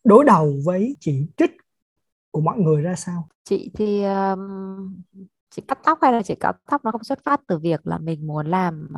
đối 0.04 0.24
đầu 0.24 0.54
với 0.64 0.96
chỉ 1.00 1.26
trích 1.36 1.50
của 2.38 2.42
mọi 2.42 2.58
người 2.58 2.82
ra 2.82 2.94
sao? 2.94 3.28
Chị 3.44 3.70
thì 3.74 4.04
um, 4.04 5.02
chị 5.50 5.62
cắt 5.68 5.78
tóc 5.84 5.98
hay 6.02 6.12
là 6.12 6.22
chị 6.22 6.34
cắt 6.34 6.56
tóc 6.70 6.84
nó 6.84 6.90
không 6.90 7.04
xuất 7.04 7.18
phát 7.24 7.40
từ 7.46 7.58
việc 7.58 7.86
là 7.86 7.98
mình 7.98 8.26
muốn 8.26 8.46
làm 8.46 8.88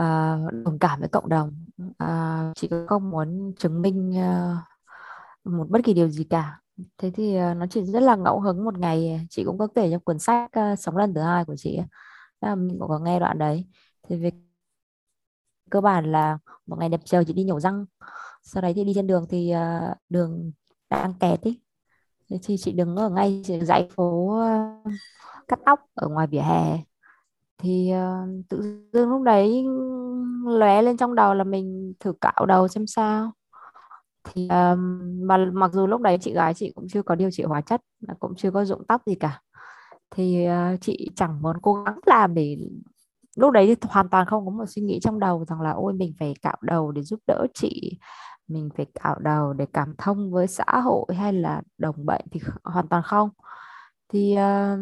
uh, 0.00 0.52
đồng 0.64 0.78
cảm 0.80 1.00
với 1.00 1.08
cộng 1.08 1.28
đồng. 1.28 1.64
Uh, 1.82 2.56
chị 2.56 2.68
không 2.88 3.10
muốn 3.10 3.52
chứng 3.58 3.82
minh 3.82 4.10
uh, 4.10 4.56
một 5.44 5.66
bất 5.70 5.80
kỳ 5.84 5.94
điều 5.94 6.08
gì 6.08 6.24
cả. 6.24 6.60
Thế 6.98 7.10
thì 7.14 7.38
uh, 7.38 7.56
nó 7.56 7.66
chỉ 7.70 7.84
rất 7.84 8.02
là 8.02 8.16
ngẫu 8.16 8.40
hứng 8.40 8.64
một 8.64 8.78
ngày. 8.78 9.26
Chị 9.30 9.44
cũng 9.44 9.58
có 9.58 9.66
kể 9.74 9.90
trong 9.90 10.00
cuốn 10.00 10.18
sách 10.18 10.50
uh, 10.72 10.78
sống 10.78 10.96
lần 10.96 11.14
thứ 11.14 11.20
hai 11.20 11.44
của 11.44 11.56
chị 11.56 11.78
uh, 12.52 12.58
mình 12.58 12.76
cũng 12.78 12.88
có 12.88 12.98
nghe 12.98 13.20
đoạn 13.20 13.38
đấy. 13.38 13.66
Thì 14.08 14.16
về 14.16 14.30
cơ 15.70 15.80
bản 15.80 16.12
là 16.12 16.38
một 16.66 16.78
ngày 16.78 16.88
đẹp 16.88 17.00
trời 17.04 17.24
chị 17.24 17.32
đi 17.32 17.44
nhổ 17.44 17.60
răng. 17.60 17.84
Sau 18.42 18.62
đấy 18.62 18.72
thì 18.74 18.84
đi 18.84 18.92
trên 18.94 19.06
đường 19.06 19.26
thì 19.28 19.54
uh, 19.54 19.96
đường 20.08 20.52
đang 20.90 21.14
kẹt 21.14 21.40
ý 21.40 21.60
thì 22.42 22.56
chị 22.56 22.72
đứng 22.72 22.96
ở 22.96 23.08
ngay 23.08 23.42
dãy 23.62 23.88
phố 23.96 24.38
ờ, 24.40 24.58
cắt 25.48 25.58
tóc 25.66 25.80
ở 25.94 26.08
ngoài 26.08 26.26
vỉa 26.26 26.40
hè. 26.40 26.78
Thì 27.58 27.92
uh, 27.94 28.48
tự 28.48 28.82
dưng 28.92 29.10
lúc 29.10 29.22
đấy 29.22 29.64
lóe 30.46 30.82
lên 30.82 30.96
trong 30.96 31.14
đầu 31.14 31.34
là 31.34 31.44
mình 31.44 31.94
thử 32.00 32.12
cạo 32.20 32.46
đầu 32.46 32.68
xem 32.68 32.86
sao. 32.86 33.32
Thì 34.24 34.48
um, 34.48 35.00
mà 35.26 35.50
mặc 35.52 35.72
dù 35.72 35.86
lúc 35.86 36.00
đấy 36.00 36.18
chị 36.20 36.32
gái 36.32 36.54
chị 36.54 36.72
cũng 36.74 36.86
chưa 36.88 37.02
có 37.02 37.14
điều 37.14 37.30
trị 37.30 37.42
hóa 37.42 37.60
chất 37.60 37.80
cũng 38.18 38.34
chưa 38.36 38.50
có 38.50 38.64
dụng 38.64 38.86
tóc 38.88 39.02
gì 39.06 39.14
cả. 39.14 39.40
Thì 40.10 40.46
uh, 40.48 40.80
chị 40.80 41.10
chẳng 41.16 41.42
muốn 41.42 41.56
cố 41.62 41.74
gắng 41.74 41.98
làm 42.06 42.34
để 42.34 42.56
lúc 43.36 43.52
đấy 43.52 43.66
thì 43.66 43.88
hoàn 43.90 44.08
toàn 44.08 44.26
không 44.26 44.44
có 44.44 44.50
một 44.50 44.64
suy 44.68 44.82
nghĩ 44.82 45.00
trong 45.02 45.20
đầu 45.20 45.44
rằng 45.44 45.60
là 45.60 45.70
ôi 45.70 45.92
mình 45.92 46.12
phải 46.18 46.34
cạo 46.42 46.56
đầu 46.62 46.92
để 46.92 47.02
giúp 47.02 47.20
đỡ 47.26 47.46
chị 47.54 47.98
mình 48.50 48.68
phải 48.76 48.86
cạo 49.02 49.18
đầu 49.18 49.52
để 49.52 49.66
cảm 49.72 49.94
thông 49.98 50.30
với 50.30 50.46
xã 50.46 50.64
hội 50.84 51.06
hay 51.14 51.32
là 51.32 51.62
đồng 51.78 52.06
bệnh 52.06 52.24
thì 52.30 52.40
hoàn 52.64 52.88
toàn 52.88 53.02
không. 53.02 53.30
Thì 54.08 54.32
uh, 54.32 54.78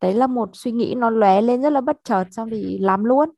đấy 0.00 0.14
là 0.14 0.26
một 0.26 0.50
suy 0.52 0.72
nghĩ 0.72 0.94
nó 0.94 1.10
lóe 1.10 1.42
lên 1.42 1.62
rất 1.62 1.70
là 1.70 1.80
bất 1.80 1.96
chợt 2.04 2.24
xong 2.30 2.50
thì 2.50 2.78
làm 2.78 3.04
luôn. 3.04 3.30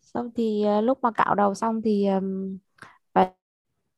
Xong 0.00 0.30
thì 0.36 0.64
uh, 0.78 0.84
lúc 0.84 0.98
mà 1.02 1.10
cạo 1.10 1.34
đầu 1.34 1.54
xong 1.54 1.82
thì 1.82 2.06
um, 2.06 2.58
và 3.14 3.30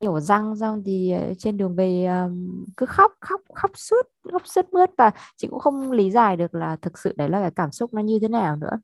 nhổ 0.01 0.21
răng 0.21 0.57
xong 0.57 0.83
thì 0.87 1.15
uh, 1.31 1.39
trên 1.39 1.57
đường 1.57 1.77
về 1.77 2.07
um, 2.07 2.65
cứ 2.77 2.87
khóc 2.87 3.13
khóc 3.21 3.41
khóc 3.55 3.71
suốt 3.75 4.03
khóc 4.33 4.43
suốt 4.45 4.73
mướt 4.73 4.91
và 4.99 5.11
chị 5.37 5.49
cũng 5.49 5.59
không 5.59 5.93
lý 5.93 6.11
giải 6.11 6.37
được 6.37 6.55
là 6.55 6.77
thực 6.77 6.99
sự 6.99 7.15
đấy 7.17 7.29
là 7.29 7.41
cái 7.41 7.51
cảm 7.51 7.73
xúc 7.73 7.95
nó 7.95 8.03
như 8.03 8.19
thế 8.23 8.29
nào 8.29 8.57
nữa. 8.57 8.81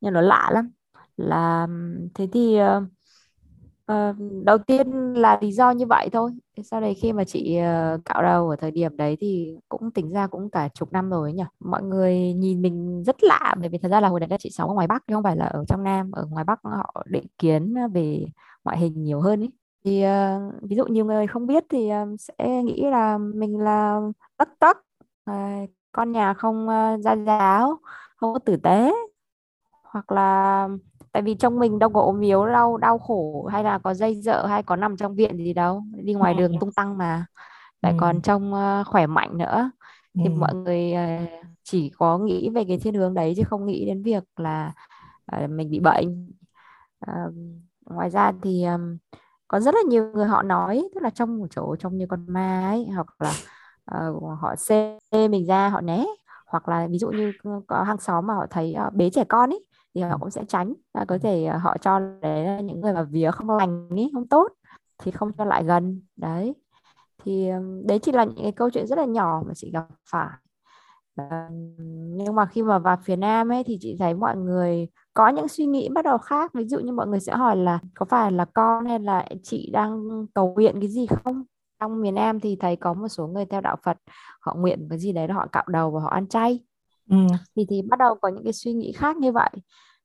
Nhưng 0.00 0.12
nó 0.14 0.20
lạ 0.20 0.50
lắm. 0.52 0.70
Là 1.16 1.66
thế 2.14 2.28
thì 2.32 2.58
uh, 2.62 2.82
Ờ, 3.90 4.14
đầu 4.44 4.58
tiên 4.58 5.14
là 5.14 5.38
lý 5.40 5.52
do 5.52 5.70
như 5.70 5.86
vậy 5.86 6.08
thôi. 6.12 6.30
Sau 6.64 6.80
đấy 6.80 6.94
khi 6.94 7.12
mà 7.12 7.24
chị 7.24 7.58
uh, 7.58 8.04
cạo 8.04 8.22
đầu 8.22 8.48
ở 8.48 8.56
thời 8.56 8.70
điểm 8.70 8.96
đấy 8.96 9.16
thì 9.20 9.56
cũng 9.68 9.90
tính 9.90 10.10
ra 10.10 10.26
cũng 10.26 10.50
cả 10.50 10.68
chục 10.68 10.92
năm 10.92 11.10
rồi 11.10 11.28
ấy 11.28 11.32
nhỉ? 11.32 11.42
Mọi 11.60 11.82
người 11.82 12.32
nhìn 12.32 12.62
mình 12.62 13.02
rất 13.06 13.24
lạ 13.24 13.54
bởi 13.60 13.68
vì 13.68 13.78
thật 13.78 13.88
ra 13.88 14.00
là 14.00 14.08
hồi 14.08 14.20
đấy 14.20 14.28
là 14.28 14.36
chị 14.40 14.50
sống 14.50 14.68
ở 14.68 14.74
ngoài 14.74 14.86
Bắc 14.86 15.06
chứ 15.06 15.14
không 15.14 15.22
phải 15.22 15.36
là 15.36 15.46
ở 15.46 15.64
trong 15.68 15.84
Nam. 15.84 16.10
Ở 16.12 16.26
ngoài 16.30 16.44
Bắc 16.44 16.60
họ 16.62 17.02
định 17.06 17.26
kiến 17.38 17.74
về 17.92 18.26
ngoại 18.64 18.78
hình 18.78 19.04
nhiều 19.04 19.20
hơn 19.20 19.40
ấy. 19.40 19.50
Thì 19.84 20.04
uh, 20.06 20.62
ví 20.62 20.76
dụ 20.76 20.84
nhiều 20.84 21.04
người 21.04 21.26
không 21.26 21.46
biết 21.46 21.64
thì 21.70 21.90
uh, 22.02 22.20
sẽ 22.20 22.62
nghĩ 22.62 22.82
là 22.90 23.18
mình 23.18 23.58
là 23.58 24.00
tất 24.36 24.48
tất 24.58 24.78
uh, 25.30 25.70
con 25.92 26.12
nhà 26.12 26.34
không 26.34 26.68
uh, 26.68 27.00
gia 27.00 27.16
giáo 27.16 27.78
không 28.16 28.32
có 28.32 28.38
tử 28.38 28.56
tế. 28.56 28.94
Hoặc 29.82 30.12
là 30.12 30.68
tại 31.12 31.22
vì 31.22 31.34
trong 31.34 31.58
mình 31.58 31.78
đâu 31.78 31.90
có 31.90 32.00
ốm 32.00 32.20
yếu 32.20 32.46
đâu 32.46 32.76
đau 32.76 32.98
khổ 32.98 33.48
hay 33.52 33.64
là 33.64 33.78
có 33.78 33.94
dây 33.94 34.14
dợ 34.22 34.46
hay 34.46 34.62
có 34.62 34.76
nằm 34.76 34.96
trong 34.96 35.14
viện 35.14 35.36
gì 35.36 35.52
đâu 35.52 35.82
đi 36.02 36.12
ngoài 36.12 36.34
đường 36.34 36.58
tung 36.60 36.72
tăng 36.72 36.98
mà. 36.98 37.26
Lại 37.82 37.92
ừ. 37.92 37.98
còn 38.00 38.22
trông 38.22 38.52
uh, 38.54 38.86
khỏe 38.86 39.06
mạnh 39.06 39.38
nữa. 39.38 39.70
Thì 40.14 40.24
ừ. 40.24 40.30
mọi 40.30 40.54
người 40.54 40.92
uh, 40.92 41.28
chỉ 41.62 41.90
có 41.98 42.18
nghĩ 42.18 42.48
về 42.48 42.64
cái 42.68 42.78
thiên 42.78 42.94
hướng 42.94 43.14
đấy 43.14 43.34
chứ 43.36 43.42
không 43.46 43.66
nghĩ 43.66 43.86
đến 43.86 44.02
việc 44.02 44.24
là 44.36 44.72
uh, 45.36 45.50
mình 45.50 45.70
bị 45.70 45.80
bệnh. 45.80 46.32
Uh, 47.10 47.34
ngoài 47.84 48.10
ra 48.10 48.32
thì 48.42 48.64
um, 48.64 48.96
có 49.48 49.60
rất 49.60 49.74
là 49.74 49.80
nhiều 49.88 50.12
người 50.12 50.26
họ 50.26 50.42
nói 50.42 50.88
tức 50.94 51.02
là 51.02 51.10
trong 51.10 51.38
một 51.38 51.46
chỗ 51.50 51.76
trông 51.76 51.96
như 51.96 52.06
con 52.06 52.24
ma 52.28 52.68
ấy 52.68 52.88
hoặc 52.94 53.06
là 53.18 53.32
uh, 54.10 54.22
họ 54.40 54.56
xê 54.56 54.98
mình 55.12 55.46
ra 55.46 55.68
họ 55.68 55.80
né 55.80 56.04
hoặc 56.50 56.68
là 56.68 56.86
ví 56.86 56.98
dụ 56.98 57.10
như 57.10 57.32
có 57.66 57.82
hàng 57.82 57.98
xóm 57.98 58.26
mà 58.26 58.34
họ 58.34 58.46
thấy 58.50 58.76
uh, 58.86 58.94
bế 58.94 59.10
trẻ 59.10 59.24
con 59.28 59.50
ấy 59.50 59.64
thì 59.94 60.00
họ 60.00 60.18
cũng 60.18 60.30
sẽ 60.30 60.44
tránh 60.48 60.74
và 60.94 61.04
có 61.04 61.18
thể 61.22 61.44
ờ, 61.44 61.58
họ 61.58 61.76
cho 61.80 62.00
đấy 62.20 62.44
là 62.44 62.60
những 62.60 62.80
người 62.80 62.92
mà 62.92 63.02
vía 63.02 63.30
không 63.30 63.50
lành 63.50 63.88
ý, 63.96 64.10
không 64.14 64.28
tốt 64.28 64.52
thì 64.98 65.10
không 65.10 65.32
cho 65.32 65.44
lại 65.44 65.64
gần. 65.64 66.02
Đấy. 66.16 66.54
Thì 67.24 67.48
đấy 67.84 67.98
chỉ 67.98 68.12
là 68.12 68.24
những 68.24 68.42
cái 68.42 68.52
câu 68.52 68.70
chuyện 68.70 68.86
rất 68.86 68.98
là 68.98 69.04
nhỏ 69.04 69.42
mà 69.46 69.52
chị 69.54 69.70
gặp 69.72 69.86
phải. 70.10 70.28
Nhưng 72.16 72.34
mà 72.34 72.46
khi 72.46 72.62
mà 72.62 72.78
vào 72.78 72.96
phía 73.04 73.16
Nam 73.16 73.52
ấy 73.52 73.64
thì 73.64 73.78
chị 73.80 73.96
thấy 73.98 74.14
mọi 74.14 74.36
người 74.36 74.88
có 75.14 75.28
những 75.28 75.48
suy 75.48 75.66
nghĩ 75.66 75.88
bắt 75.88 76.04
đầu 76.04 76.18
khác. 76.18 76.52
Ví 76.54 76.64
dụ 76.68 76.78
như 76.78 76.92
mọi 76.92 77.06
người 77.06 77.20
sẽ 77.20 77.32
hỏi 77.32 77.56
là 77.56 77.78
có 77.94 78.06
phải 78.06 78.32
là 78.32 78.44
con 78.44 78.86
hay 78.86 78.98
là 78.98 79.26
chị 79.42 79.70
đang 79.72 80.08
cầu 80.34 80.52
nguyện 80.54 80.80
cái 80.80 80.88
gì 80.88 81.06
không 81.06 81.44
trong 81.80 82.00
miền 82.00 82.14
Nam 82.14 82.40
thì 82.40 82.56
thấy 82.60 82.76
có 82.76 82.94
một 82.94 83.08
số 83.08 83.26
người 83.26 83.44
theo 83.44 83.60
đạo 83.60 83.76
Phật 83.82 83.96
họ 84.40 84.54
nguyện 84.54 84.86
cái 84.90 84.98
gì 84.98 85.12
đấy 85.12 85.28
là 85.28 85.34
họ 85.34 85.46
cạo 85.52 85.64
đầu 85.68 85.90
và 85.90 86.00
họ 86.00 86.08
ăn 86.08 86.28
chay. 86.28 86.60
Ừ. 87.10 87.16
thì 87.56 87.66
thì 87.68 87.82
bắt 87.82 87.98
đầu 87.98 88.14
có 88.14 88.28
những 88.28 88.44
cái 88.44 88.52
suy 88.52 88.72
nghĩ 88.72 88.92
khác 88.92 89.16
như 89.16 89.32
vậy. 89.32 89.50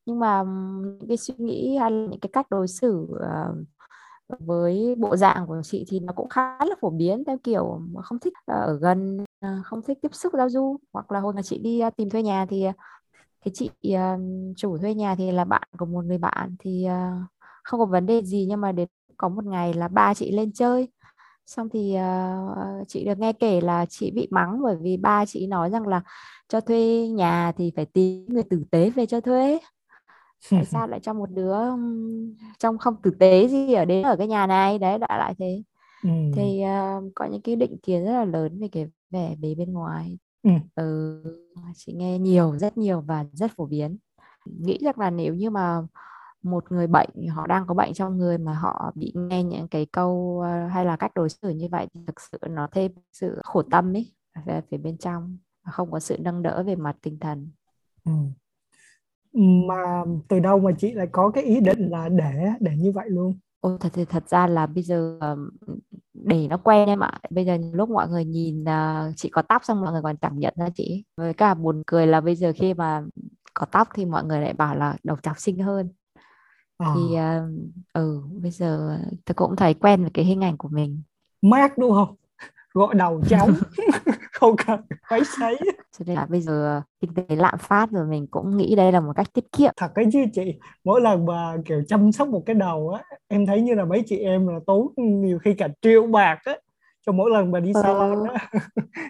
Nhưng 0.06 0.20
mà 0.20 0.44
những 0.84 1.08
cái 1.08 1.18
suy 1.18 1.34
nghĩ 1.38 1.78
hay 1.78 1.92
là 1.92 1.98
những 1.98 2.20
cái 2.20 2.30
cách 2.34 2.50
đối 2.50 2.68
xử 2.68 3.08
uh, 3.12 3.58
với 4.40 4.96
bộ 4.98 5.16
dạng 5.16 5.48
của 5.48 5.62
chị 5.64 5.86
thì 5.88 6.00
nó 6.00 6.14
cũng 6.14 6.30
khá 6.30 6.66
là 6.66 6.76
phổ 6.82 6.90
biến 6.90 7.24
theo 7.28 7.38
kiểu 7.44 7.82
không 8.04 8.20
thích 8.20 8.34
ở 8.46 8.78
gần 8.82 9.26
không 9.64 9.82
thích 9.82 9.98
tiếp 10.02 10.16
xúc 10.16 10.34
giao 10.38 10.50
du. 10.50 10.78
Hoặc 10.94 11.12
là 11.12 11.20
hồi 11.20 11.34
mà 11.34 11.42
chị 11.42 11.58
đi 11.58 11.82
tìm 11.98 12.10
thuê 12.10 12.24
nhà 12.24 12.46
thì 12.50 12.66
cái 13.46 13.52
chị 13.54 13.70
chủ 14.58 14.78
thuê 14.78 14.94
nhà 14.94 15.16
thì 15.16 15.32
là 15.32 15.46
bạn 15.46 15.68
của 15.78 15.86
một 15.86 16.06
người 16.06 16.18
bạn 16.18 16.56
thì 16.60 16.88
không 17.64 17.80
có 17.80 17.86
vấn 17.86 18.06
đề 18.06 18.22
gì. 18.24 18.46
Nhưng 18.50 18.62
mà 18.62 18.72
đến 18.72 18.88
có 19.18 19.30
một 19.30 19.46
ngày 19.46 19.74
là 19.74 19.88
ba 19.88 20.14
chị 20.14 20.32
lên 20.32 20.52
chơi 20.54 20.90
xong 21.46 21.70
thì 21.70 21.96
uh, 22.82 22.88
chị 22.88 23.06
được 23.06 23.20
nghe 23.20 23.34
kể 23.34 23.62
là 23.62 23.86
chị 23.86 24.12
bị 24.12 24.28
mắng 24.32 24.62
bởi 24.64 24.76
vì 24.82 24.98
ba 24.98 25.26
chị 25.26 25.48
nói 25.48 25.70
rằng 25.70 25.88
là 25.88 26.02
cho 26.48 26.62
thuê 26.62 27.08
nhà 27.08 27.52
thì 27.58 27.72
phải 27.76 27.86
tìm 27.86 28.26
người 28.28 28.44
tử 28.44 28.64
tế 28.72 28.90
về 28.90 29.06
cho 29.06 29.22
thuê. 29.22 29.60
Tại 30.52 30.66
sao 30.66 30.88
lại 30.88 31.00
cho 31.04 31.14
một 31.14 31.30
đứa 31.32 31.56
trong 32.60 32.78
không 32.78 32.96
tử 33.04 33.12
tế 33.20 33.48
gì 33.48 33.74
ở 33.74 33.86
đến 33.86 34.04
ở 34.04 34.16
cái 34.16 34.28
nhà 34.28 34.48
này? 34.48 34.80
Đấy 34.80 34.98
đại 35.00 35.20
lại 35.20 35.36
thế. 35.40 35.64
Ừ. 36.04 36.10
thì 36.36 36.62
uh, 36.64 37.12
có 37.16 37.26
những 37.26 37.42
cái 37.42 37.56
định 37.56 37.78
kiến 37.84 38.06
rất 38.06 38.12
là 38.12 38.26
lớn 38.26 38.60
về 38.62 38.68
cái 38.72 38.88
vẻ 39.10 39.36
bề 39.40 39.56
bên 39.56 39.74
ngoài. 39.74 40.18
Ừ. 40.44 40.52
ừ 40.76 41.24
chị 41.76 41.94
nghe 41.94 42.20
nhiều 42.20 42.58
rất 42.58 42.78
nhiều 42.78 43.02
và 43.02 43.26
rất 43.34 43.52
phổ 43.56 43.66
biến. 43.66 43.98
Nghĩ 44.46 44.78
rằng 44.82 45.00
là 45.00 45.10
nếu 45.10 45.34
như 45.34 45.50
mà 45.50 45.82
một 46.46 46.72
người 46.72 46.88
bệnh 46.88 47.10
họ 47.30 47.48
đang 47.48 47.68
có 47.68 47.74
bệnh 47.74 47.94
trong 47.94 48.18
người 48.18 48.38
mà 48.38 48.54
họ 48.54 48.92
bị 48.96 49.14
nghe 49.16 49.44
những 49.44 49.68
cái 49.68 49.86
câu 49.92 50.42
hay 50.72 50.86
là 50.86 50.96
cách 50.96 51.12
đối 51.16 51.30
xử 51.30 51.50
như 51.50 51.68
vậy 51.72 51.88
thì 51.94 52.02
thực 52.08 52.22
sự 52.22 52.38
nó 52.50 52.68
thêm 52.72 52.92
sự 53.12 53.42
khổ 53.44 53.62
tâm 53.72 53.96
ấy 53.96 54.14
về 54.46 54.62
phía 54.70 54.78
bên 54.78 54.98
trong 54.98 55.38
không 55.66 55.92
có 55.92 56.00
sự 56.00 56.18
nâng 56.20 56.42
đỡ 56.42 56.64
về 56.64 56.76
mặt 56.76 56.96
tinh 57.02 57.20
thần. 57.20 57.52
Ừ. 58.06 58.12
mà 59.68 60.04
từ 60.28 60.40
đâu 60.40 60.60
mà 60.60 60.72
chị 60.78 60.92
lại 60.92 61.08
có 61.12 61.30
cái 61.30 61.44
ý 61.44 61.60
định 61.60 61.90
là 61.90 62.10
để 62.10 62.52
để 62.60 62.76
như 62.78 62.92
vậy 62.92 63.10
luôn? 63.10 63.40
Ôi, 63.60 63.78
thật 63.80 63.90
thì 63.94 64.06
thật 64.06 64.30
ra 64.30 64.48
là 64.48 64.66
bây 64.66 64.84
giờ 64.84 65.20
để 66.14 66.48
nó 66.48 66.58
quen 66.58 66.88
em 66.88 67.00
ạ. 67.00 67.20
Bây 67.30 67.46
giờ 67.46 67.58
lúc 67.74 67.90
mọi 67.90 68.10
người 68.10 68.26
nhìn 68.26 68.64
uh, 68.64 69.14
chị 69.16 69.30
có 69.30 69.42
tóc 69.42 69.66
xong 69.66 69.82
mọi 69.82 69.92
người 69.92 70.02
còn 70.02 70.18
chẳng 70.18 70.40
nhận 70.40 70.54
ra 70.58 70.70
chị 70.76 71.06
với 71.18 71.34
cả 71.34 71.54
buồn 71.54 71.84
cười 71.88 72.08
là 72.08 72.22
bây 72.22 72.36
giờ 72.36 72.52
khi 72.56 72.74
mà 72.74 73.04
có 73.54 73.66
tóc 73.66 73.88
thì 73.96 74.06
mọi 74.06 74.24
người 74.24 74.42
lại 74.42 74.54
bảo 74.54 74.76
là 74.76 74.98
đầu 75.04 75.18
trọc 75.24 75.40
xinh 75.40 75.60
hơn 75.60 75.90
à. 76.78 76.94
thì 76.96 77.02
uh, 77.02 77.74
ừ 77.94 78.22
bây 78.42 78.52
giờ 78.52 79.00
tôi 79.26 79.36
cũng 79.36 79.56
thấy 79.56 79.74
quen 79.74 80.02
với 80.02 80.12
cái 80.14 80.26
hình 80.26 80.44
ảnh 80.44 80.58
của 80.58 80.70
mình. 80.72 81.02
Mát 81.42 81.78
đúng 81.78 81.92
không? 81.92 82.16
Gọi 82.74 82.96
đầu 82.96 83.22
trống 83.30 83.54
không 84.32 84.56
cần 84.68 84.82
phải 85.10 85.22
sấy. 85.40 85.58
Cho 85.98 86.06
nên 86.08 86.16
là 86.16 86.26
bây 86.26 86.42
giờ 86.42 86.82
kinh 87.00 87.14
tế 87.14 87.36
lạm 87.36 87.58
phát 87.60 87.92
rồi 87.92 88.06
mình 88.08 88.28
cũng 88.28 88.58
nghĩ 88.58 88.76
đây 88.76 88.92
là 88.92 89.00
một 89.00 89.14
cách 89.16 89.34
tiết 89.34 89.52
kiệm. 89.52 89.72
Thật 89.78 89.92
cái 89.96 90.06
chứ 90.14 90.20
chị. 90.34 90.60
Mỗi 90.84 91.02
lần 91.02 91.26
mà 91.26 91.58
kiểu 91.66 91.84
chăm 91.88 92.12
sóc 92.12 92.28
một 92.28 92.44
cái 92.46 92.54
đầu 92.54 92.90
á 92.90 93.04
em 93.28 93.46
thấy 93.46 93.62
như 93.62 93.74
là 93.74 93.86
mấy 93.86 94.04
chị 94.06 94.18
em 94.18 94.48
là 94.48 94.60
tốn 94.68 94.88
nhiều 94.98 95.40
khi 95.40 95.54
cả 95.54 95.68
triệu 95.82 96.08
bạc 96.08 96.40
á 96.46 96.56
cho 97.06 97.12
mỗi 97.12 97.32
lần 97.32 97.52
mà 97.52 97.60
đi 97.60 97.72
ừ. 97.74 97.82
salon 97.84 98.24
á 98.34 98.50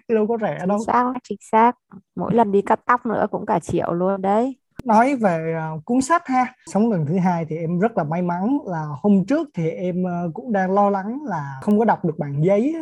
đâu 0.07 0.27
có 0.27 0.38
rẻ 0.41 0.57
chính 0.60 0.69
đâu. 0.69 0.79
xác 0.88 1.13
chính 1.24 1.38
xác. 1.51 1.72
Mỗi 2.15 2.34
lần 2.34 2.51
đi 2.51 2.62
cắt 2.62 2.79
tóc 2.86 3.05
nữa 3.05 3.27
cũng 3.31 3.45
cả 3.45 3.60
triệu 3.60 3.93
luôn 3.93 4.22
đấy 4.22 4.55
nói 4.85 5.15
về 5.15 5.55
uh, 5.75 5.85
cuốn 5.85 6.01
sách 6.01 6.27
ha. 6.27 6.53
Sống 6.73 6.91
lần 6.91 7.05
thứ 7.05 7.17
hai 7.17 7.45
thì 7.45 7.57
em 7.57 7.79
rất 7.79 7.97
là 7.97 8.03
may 8.03 8.21
mắn 8.21 8.57
là 8.65 8.85
hôm 9.01 9.25
trước 9.25 9.49
thì 9.53 9.69
em 9.69 10.03
uh, 10.03 10.33
cũng 10.33 10.51
đang 10.51 10.71
lo 10.71 10.89
lắng 10.89 11.19
là 11.25 11.59
không 11.61 11.79
có 11.79 11.85
đọc 11.85 12.05
được 12.05 12.17
bản 12.17 12.41
giấy 12.41 12.75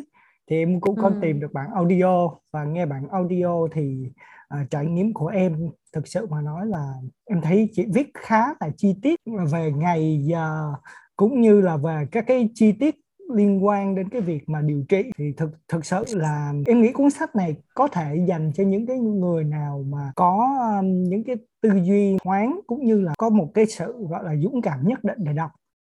thì 0.49 0.57
em 0.57 0.81
cũng 0.81 0.95
có 0.95 1.07
ừ. 1.07 1.15
tìm 1.21 1.39
được 1.39 1.53
bản 1.53 1.69
audio 1.73 2.29
và 2.51 2.63
nghe 2.63 2.85
bản 2.85 3.07
audio 3.11 3.67
thì 3.73 4.11
uh, 4.53 4.69
trải 4.69 4.85
nghiệm 4.85 5.13
của 5.13 5.27
em 5.27 5.69
thực 5.93 6.07
sự 6.07 6.27
mà 6.27 6.41
nói 6.41 6.67
là 6.67 6.93
em 7.25 7.41
thấy 7.41 7.69
chị 7.73 7.85
viết 7.93 8.11
khá 8.13 8.45
là 8.59 8.69
chi 8.77 8.95
tiết. 9.01 9.19
Về 9.51 9.71
ngày 9.71 10.21
giờ 10.23 10.73
cũng 11.15 11.41
như 11.41 11.61
là 11.61 11.77
về 11.77 12.07
các 12.11 12.23
cái 12.27 12.49
chi 12.53 12.71
tiết 12.71 12.95
liên 13.33 13.65
quan 13.65 13.95
đến 13.95 14.09
cái 14.09 14.21
việc 14.21 14.49
mà 14.49 14.61
điều 14.61 14.83
trị 14.89 15.03
thì 15.17 15.33
thực 15.37 15.49
thực 15.67 15.85
sự 15.85 16.03
là 16.09 16.53
em 16.65 16.81
nghĩ 16.81 16.91
cuốn 16.91 17.09
sách 17.09 17.35
này 17.35 17.55
có 17.73 17.87
thể 17.87 18.25
dành 18.27 18.51
cho 18.55 18.63
những 18.63 18.85
cái 18.85 18.99
người 18.99 19.43
nào 19.43 19.85
mà 19.89 20.11
có 20.15 20.57
um, 20.79 21.03
những 21.03 21.23
cái 21.23 21.35
tư 21.61 21.69
duy 21.83 22.17
thoáng 22.23 22.59
cũng 22.67 22.85
như 22.85 23.01
là 23.01 23.13
có 23.17 23.29
một 23.29 23.51
cái 23.53 23.65
sự 23.65 24.07
gọi 24.09 24.23
là 24.23 24.35
dũng 24.35 24.61
cảm 24.61 24.87
nhất 24.87 25.03
định 25.03 25.17
để 25.23 25.33
đọc 25.33 25.51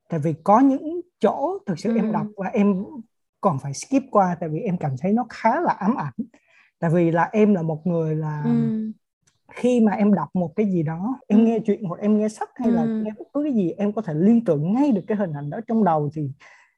tại 0.10 0.20
vì 0.20 0.34
có 0.44 0.60
những 0.60 1.02
chỗ 1.20 1.58
thực 1.66 1.80
sự 1.80 1.90
ừ. 1.90 1.96
em 1.96 2.12
đọc 2.12 2.26
và 2.38 2.48
em 2.48 2.86
còn 3.42 3.60
phải 3.60 3.74
skip 3.74 4.04
qua 4.12 4.38
tại 4.40 4.50
vì 4.50 4.60
em 4.60 4.78
cảm 4.78 4.92
thấy 5.00 5.14
nó 5.14 5.26
khá 5.30 5.62
là 5.62 5.74
ám 5.74 5.96
ảnh 5.96 6.14
tại 6.80 6.90
vì 6.94 7.12
là 7.12 7.30
em 7.32 7.54
là 7.54 7.62
một 7.62 7.88
người 7.88 8.16
là 8.16 8.42
ừ. 8.46 8.52
khi 9.52 9.80
mà 9.80 9.92
em 9.92 10.14
đọc 10.14 10.30
một 10.34 10.56
cái 10.56 10.66
gì 10.66 10.84
đó 10.84 11.20
em 11.28 11.40
ừ. 11.40 11.46
nghe 11.46 11.60
chuyện 11.66 11.84
hoặc 11.84 12.00
em 12.00 12.18
nghe 12.18 12.30
sách 12.30 12.50
hay 12.56 12.70
ừ. 12.70 12.76
là 12.76 12.86
nghe 12.86 13.12
bất 13.20 13.26
cứ 13.34 13.44
cái 13.44 13.54
gì 13.54 13.72
em 13.72 13.94
có 13.94 14.02
thể 14.02 14.14
liên 14.14 14.46
tưởng 14.46 14.74
ngay 14.74 14.92
được 14.92 15.04
cái 15.08 15.18
hình 15.18 15.34
ảnh 15.34 15.50
đó 15.50 15.60
trong 15.68 15.84
đầu 15.84 16.10
thì 16.14 16.30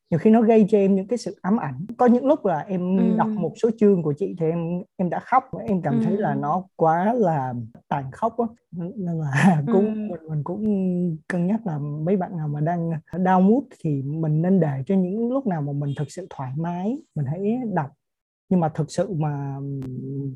nhiều 0.10 0.20
khi 0.20 0.30
nó 0.30 0.42
gây 0.42 0.66
cho 0.70 0.78
em 0.78 0.96
những 0.96 1.08
cái 1.08 1.18
sự 1.18 1.36
ám 1.42 1.58
ảnh 1.58 1.86
có 1.98 2.06
những 2.06 2.26
lúc 2.26 2.46
là 2.46 2.60
em 2.60 2.98
ừ. 2.98 3.18
đọc 3.18 3.28
một 3.28 3.54
số 3.62 3.70
chương 3.78 4.04
của 4.04 4.14
chị 4.18 4.36
thì 4.40 4.46
em 4.46 4.84
em 4.98 5.10
đã 5.10 5.20
khóc 5.20 5.44
em 5.68 5.82
cảm 5.82 6.00
ừ. 6.00 6.06
thấy 6.06 6.18
là 6.18 6.36
nó 6.36 6.64
quá 6.76 7.14
là 7.14 7.54
tàn 7.88 8.12
khốc 8.12 8.40
á 8.40 8.46
nên 8.72 9.20
là 9.20 9.62
cũng 9.74 9.86
ừ. 9.86 10.00
mình 10.12 10.30
mình 10.30 10.44
cũng 10.44 11.18
cân 11.28 11.48
nhắc 11.48 11.68
là 11.68 11.78
mấy 11.78 12.18
bạn 12.18 12.38
nào 12.38 12.48
mà 12.48 12.62
đang 12.62 12.92
đau 13.18 13.42
mút 13.42 13.68
thì 13.84 14.02
mình 14.02 14.42
nên 14.42 14.60
để 14.60 14.84
cho 14.86 14.96
những 14.96 15.32
lúc 15.32 15.48
nào 15.48 15.62
mà 15.62 15.74
mình 15.74 15.94
thực 15.98 16.12
sự 16.12 16.28
thoải 16.30 16.52
mái 16.58 16.98
mình 17.16 17.26
hãy 17.26 17.58
đọc 17.74 17.90
nhưng 18.50 18.60
mà 18.60 18.70
thực 18.70 18.92
sự 18.92 19.14
mà 19.14 19.58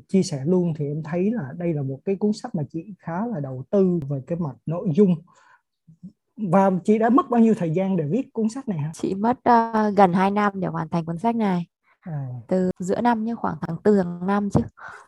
chia 0.08 0.22
sẻ 0.22 0.42
luôn 0.44 0.74
thì 0.76 0.86
em 0.86 1.02
thấy 1.02 1.30
là 1.30 1.52
đây 1.58 1.74
là 1.74 1.82
một 1.82 1.98
cái 2.04 2.16
cuốn 2.16 2.32
sách 2.32 2.54
mà 2.54 2.62
chị 2.70 2.94
khá 2.98 3.26
là 3.26 3.40
đầu 3.40 3.64
tư 3.70 4.00
về 4.08 4.20
cái 4.26 4.38
mặt 4.38 4.56
nội 4.66 4.88
dung 4.94 5.14
và 6.36 6.70
chị 6.84 6.98
đã 6.98 7.10
mất 7.10 7.30
bao 7.30 7.40
nhiêu 7.40 7.54
thời 7.54 7.70
gian 7.70 7.96
để 7.96 8.04
viết 8.10 8.32
cuốn 8.32 8.48
sách 8.48 8.68
này 8.68 8.78
hả? 8.78 8.90
Chị 8.94 9.14
mất 9.14 9.38
uh, 9.38 9.96
gần 9.96 10.12
2 10.12 10.30
năm 10.30 10.52
để 10.54 10.68
hoàn 10.68 10.88
thành 10.88 11.04
cuốn 11.04 11.18
sách 11.18 11.36
này. 11.36 11.66
À. 12.00 12.26
Từ 12.48 12.70
giữa 12.78 13.00
năm 13.00 13.24
như 13.24 13.34
khoảng 13.34 13.56
tháng 13.60 13.76
4 13.84 13.94
tháng 13.96 14.26
5 14.26 14.50
chứ. 14.50 14.60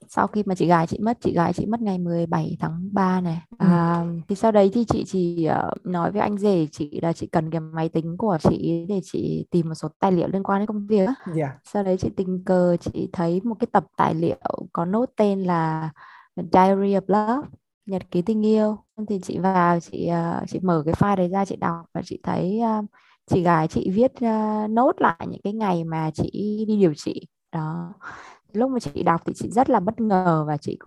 Sau 0.09 0.27
khi 0.27 0.43
mà 0.47 0.55
chị 0.55 0.67
gái 0.67 0.87
chị 0.87 0.99
mất, 1.03 1.19
chị 1.21 1.33
gái 1.33 1.53
chị 1.53 1.67
mất 1.67 1.81
ngày 1.81 1.99
17 1.99 2.57
tháng 2.61 2.89
3 2.93 3.21
này. 3.21 3.43
Ừ. 3.59 3.67
À, 3.67 4.05
thì 4.29 4.37
sau 4.37 4.53
đấy 4.53 4.71
thì 4.75 4.85
chị 4.85 5.05
chỉ 5.07 5.49
uh, 5.51 5.87
nói 5.87 6.13
với 6.13 6.21
anh 6.21 6.39
rể 6.39 6.67
chị 6.73 7.01
là 7.01 7.13
chị 7.13 7.27
cần 7.27 7.51
cái 7.51 7.61
máy 7.61 7.89
tính 7.89 8.17
của 8.17 8.39
chị 8.41 8.87
để 8.89 9.01
chị 9.05 9.47
tìm 9.51 9.69
một 9.69 9.75
số 9.75 9.89
tài 9.99 10.13
liệu 10.13 10.29
liên 10.29 10.43
quan 10.43 10.61
đến 10.61 10.67
công 10.67 10.87
việc. 10.87 11.07
Yeah. 11.07 11.37
Dạ. 11.37 11.59
Sau 11.65 11.83
đấy 11.83 11.97
chị 11.97 12.09
tình 12.17 12.45
cờ 12.45 12.77
chị 12.81 13.09
thấy 13.13 13.41
một 13.45 13.55
cái 13.61 13.69
tập 13.73 13.85
tài 13.97 14.15
liệu 14.15 14.69
có 14.73 14.85
nốt 14.85 15.07
tên 15.17 15.43
là 15.43 15.91
Diary 16.37 16.95
of 16.95 17.01
Love 17.07 17.49
nhật 17.87 18.11
ký 18.11 18.23
tình 18.23 18.47
yêu. 18.47 18.79
Thì 19.09 19.21
chị 19.23 19.39
vào, 19.39 19.81
chị 19.81 20.07
à, 20.07 20.45
chị 20.49 20.61
mở 20.63 20.83
cái 20.85 20.95
file 20.95 21.17
đấy 21.17 21.29
ra, 21.29 21.45
chị 21.45 21.57
đọc 21.57 21.87
và 21.95 22.03
chị 22.05 22.21
thấy 22.23 22.61
à, 22.61 22.83
chị 23.27 23.43
gái 23.43 23.69
chị 23.69 23.91
viết 23.95 24.13
à, 24.21 24.67
nốt 24.71 24.93
lại 24.99 25.27
những 25.29 25.41
cái 25.45 25.53
ngày 25.53 25.85
mà 25.85 26.11
chị 26.15 26.31
đi 26.69 26.77
điều 26.77 26.95
trị. 26.95 27.27
Đó. 27.53 27.95
Lúc 28.53 28.71
mà 28.71 28.81
chị 28.81 29.03
đọc 29.03 29.21
thì 29.27 29.33
chị 29.37 29.51
rất 29.51 29.71
là 29.71 29.81
bất 29.81 30.01
ngờ 30.01 30.45
và 30.47 30.57
chị 30.57 30.79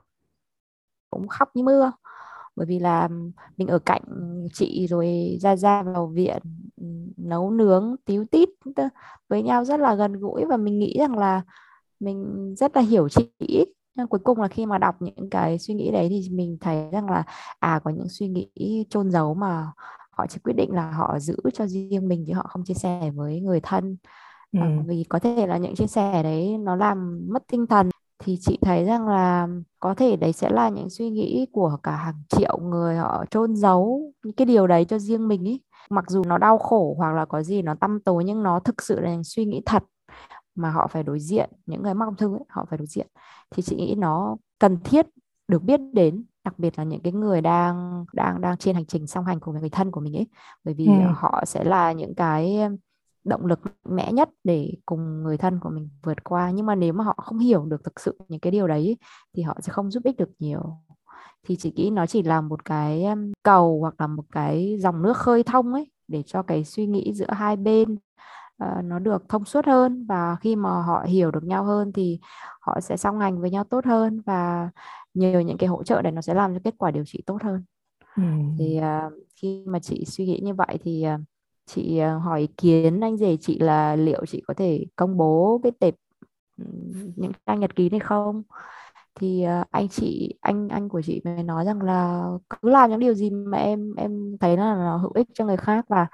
cũng 1.09 1.27
khóc 1.27 1.49
như 1.55 1.63
mưa. 1.63 1.91
Bởi 2.55 2.65
vì 2.65 2.79
là 2.79 3.09
mình 3.57 3.67
ở 3.67 3.79
cạnh 3.79 4.01
chị 4.53 4.87
rồi 4.87 5.37
ra 5.41 5.55
ra 5.55 5.83
vào 5.83 6.07
viện 6.07 6.41
nấu 7.17 7.51
nướng 7.51 7.95
tíu 8.05 8.25
tít 8.25 8.49
với 9.29 9.43
nhau 9.43 9.65
rất 9.65 9.79
là 9.79 9.95
gần 9.95 10.13
gũi 10.13 10.45
và 10.45 10.57
mình 10.57 10.79
nghĩ 10.79 10.95
rằng 10.99 11.17
là 11.17 11.41
mình 11.99 12.55
rất 12.57 12.75
là 12.75 12.81
hiểu 12.81 13.09
chị 13.09 13.65
nhưng 13.96 14.08
cuối 14.08 14.19
cùng 14.24 14.41
là 14.41 14.48
khi 14.48 14.65
mà 14.65 14.77
đọc 14.77 14.96
những 15.00 15.29
cái 15.29 15.60
suy 15.60 15.74
nghĩ 15.74 15.91
đấy 15.91 16.08
thì 16.10 16.29
mình 16.31 16.58
thấy 16.62 16.89
rằng 16.91 17.10
là 17.10 17.24
à 17.60 17.79
có 17.84 17.91
những 17.91 18.10
suy 18.10 18.27
nghĩ 18.27 18.86
chôn 18.89 19.12
giấu 19.12 19.34
mà 19.34 19.72
họ 20.12 20.25
chỉ 20.29 20.39
quyết 20.43 20.53
định 20.53 20.72
là 20.74 20.91
họ 20.91 21.19
giữ 21.19 21.36
cho 21.53 21.67
riêng 21.67 22.08
mình 22.08 22.24
chứ 22.27 22.34
họ 22.34 22.46
không 22.50 22.63
chia 22.63 22.74
sẻ 22.74 23.12
với 23.15 23.41
người 23.41 23.60
thân. 23.63 23.98
Ừ. 24.51 24.60
à, 24.60 24.84
vì 24.88 25.03
có 25.10 25.19
thể 25.19 25.48
là 25.48 25.58
những 25.58 25.75
chia 25.75 25.88
sẻ 25.88 26.24
đấy 26.24 26.58
nó 26.60 26.75
làm 26.75 27.27
mất 27.29 27.43
tinh 27.51 27.67
thần. 27.67 27.89
Thì 28.19 28.38
chị 28.41 28.58
thấy 28.62 28.86
rằng 28.86 29.08
là 29.08 29.48
có 29.79 29.93
thể 29.96 30.15
đấy 30.15 30.34
sẽ 30.34 30.50
là 30.50 30.69
những 30.69 30.89
suy 30.89 31.10
nghĩ 31.10 31.46
của 31.51 31.77
cả 31.84 31.96
hàng 31.96 32.22
triệu 32.29 32.58
người 32.60 32.97
họ 32.97 33.25
chôn 33.32 33.56
giấu 33.56 34.13
những 34.23 34.36
cái 34.36 34.45
điều 34.45 34.67
đấy 34.67 34.86
cho 34.86 34.99
riêng 34.99 35.28
mình 35.28 35.47
ấy 35.47 35.60
mặc 35.89 36.06
dù 36.10 36.23
nó 36.23 36.38
đau 36.38 36.58
khổ 36.58 36.95
hoặc 36.97 37.13
là 37.13 37.25
có 37.25 37.43
gì 37.43 37.62
nó 37.62 37.75
tăm 37.75 37.99
tối 38.06 38.23
nhưng 38.23 38.43
nó 38.43 38.60
thực 38.60 38.82
sự 38.82 38.99
là 38.99 39.12
những 39.12 39.23
suy 39.23 39.45
nghĩ 39.45 39.62
thật 39.65 39.84
mà 40.62 40.72
họ 40.72 40.88
phải 40.88 41.04
đối 41.04 41.19
diện 41.19 41.50
những 41.65 41.84
người 41.84 41.93
mắc 41.93 42.06
ung 42.06 42.15
thư 42.15 42.34
ấy, 42.34 42.43
họ 42.50 42.65
phải 42.69 42.78
đối 42.78 42.88
diện. 42.88 43.08
Thì 43.52 43.63
chị 43.63 43.76
nghĩ 43.76 43.95
nó 43.98 44.38
cần 44.60 44.78
thiết 44.84 45.06
được 45.48 45.63
biết 45.63 45.80
đến 45.93 46.24
đặc 46.43 46.60
biệt 46.60 46.78
là 46.78 46.84
những 46.84 47.02
cái 47.02 47.13
người 47.13 47.41
đang 47.41 48.06
đang 48.13 48.41
đang 48.41 48.58
trên 48.58 48.76
hành 48.76 48.86
trình 48.86 49.08
song 49.08 49.26
hành 49.26 49.39
cùng 49.39 49.54
với 49.54 49.62
người 49.62 49.69
thân 49.69 49.91
của 49.91 50.02
mình 50.02 50.17
ấy. 50.17 50.28
Bởi 50.63 50.74
vì 50.74 50.86
ừ. 50.86 51.12
họ 51.15 51.43
sẽ 51.45 51.63
là 51.63 51.91
những 51.91 52.15
cái 52.15 52.60
động 53.24 53.45
lực 53.45 53.60
mạnh 53.63 53.95
mẽ 53.95 54.12
nhất 54.12 54.30
để 54.43 54.74
cùng 54.86 55.24
người 55.24 55.38
thân 55.38 55.60
của 55.60 55.69
mình 55.69 55.89
vượt 56.04 56.24
qua. 56.24 56.52
Nhưng 56.52 56.65
mà 56.65 56.76
nếu 56.76 56.93
mà 56.93 57.04
họ 57.04 57.15
không 57.17 57.39
hiểu 57.39 57.65
được 57.65 57.84
thực 57.84 58.00
sự 58.00 58.17
những 58.28 58.39
cái 58.39 58.52
điều 58.52 58.67
đấy 58.67 58.98
thì 59.34 59.43
họ 59.43 59.58
sẽ 59.62 59.74
không 59.74 59.91
giúp 59.91 60.04
ích 60.04 60.17
được 60.17 60.30
nhiều. 60.39 60.78
Thì 61.48 61.56
chị 61.56 61.74
nghĩ 61.76 61.89
nó 61.89 62.06
chỉ 62.06 62.24
là 62.24 62.41
một 62.41 62.65
cái 62.65 63.06
cầu 63.43 63.80
hoặc 63.82 63.95
là 63.98 64.08
một 64.08 64.24
cái 64.32 64.78
dòng 64.80 65.02
nước 65.02 65.17
khơi 65.17 65.43
thông 65.43 65.74
ấy 65.74 65.91
để 66.08 66.24
cho 66.24 66.43
cái 66.43 66.63
suy 66.63 66.88
nghĩ 66.88 67.13
giữa 67.13 67.30
hai 67.30 67.56
bên 67.56 67.98
uh, 68.63 68.84
nó 68.86 69.00
được 69.00 69.30
thông 69.30 69.45
suốt 69.45 69.65
hơn 69.65 70.06
và 70.06 70.38
khi 70.41 70.56
mà 70.56 70.69
họ 70.69 71.04
hiểu 71.08 71.32
được 71.32 71.43
nhau 71.43 71.63
hơn 71.63 71.91
thì 71.93 72.19
họ 72.62 72.80
sẽ 72.82 72.98
song 72.98 73.19
hành 73.19 73.41
với 73.41 73.52
nhau 73.52 73.63
tốt 73.63 73.86
hơn 73.86 74.22
và 74.26 74.69
nhờ 75.13 75.39
những 75.39 75.58
cái 75.58 75.69
hỗ 75.69 75.84
trợ 75.84 76.02
này 76.02 76.12
nó 76.12 76.22
sẽ 76.22 76.34
làm 76.34 76.54
cho 76.54 76.60
kết 76.63 76.76
quả 76.78 76.91
điều 76.91 77.04
trị 77.06 77.24
tốt 77.26 77.43
hơn 77.43 77.63
ừ. 78.15 78.24
thì 78.60 78.80
uh, 78.80 79.13
khi 79.36 79.63
mà 79.67 79.80
chị 79.80 80.06
suy 80.06 80.26
nghĩ 80.26 80.39
như 80.43 80.54
vậy 80.54 80.78
thì 80.84 81.06
uh, 81.15 81.22
chị 81.65 82.00
hỏi 82.00 82.39
ý 82.39 82.48
kiến 82.58 83.00
anh 83.00 83.17
rể 83.17 83.38
chị 83.38 83.60
là 83.60 83.95
liệu 83.95 84.26
chị 84.26 84.43
có 84.48 84.54
thể 84.54 84.86
công 84.95 85.17
bố 85.17 85.60
cái 85.63 85.72
tệp 85.80 85.95
những 87.15 87.32
trang 87.45 87.60
nhật 87.60 87.76
ký 87.76 87.89
này 87.89 88.00
không 88.00 88.43
thì 89.15 89.45
anh 89.72 89.89
chị 89.89 90.38
anh 90.41 90.69
anh 90.69 90.89
của 90.89 91.02
chị 91.02 91.22
mới 91.26 91.43
nói 91.43 91.65
rằng 91.65 91.82
là 91.82 92.26
cứ 92.50 92.69
làm 92.69 92.89
những 92.89 93.00
điều 93.00 93.13
gì 93.13 93.30
mà 93.30 93.58
em 93.58 93.95
em 93.95 94.38
thấy 94.39 94.58
là 94.58 94.76
nó 94.76 94.98
hữu 94.98 95.12
ích 95.12 95.28
cho 95.34 95.45
người 95.45 95.58
khác 95.58 95.86
và 95.89 96.08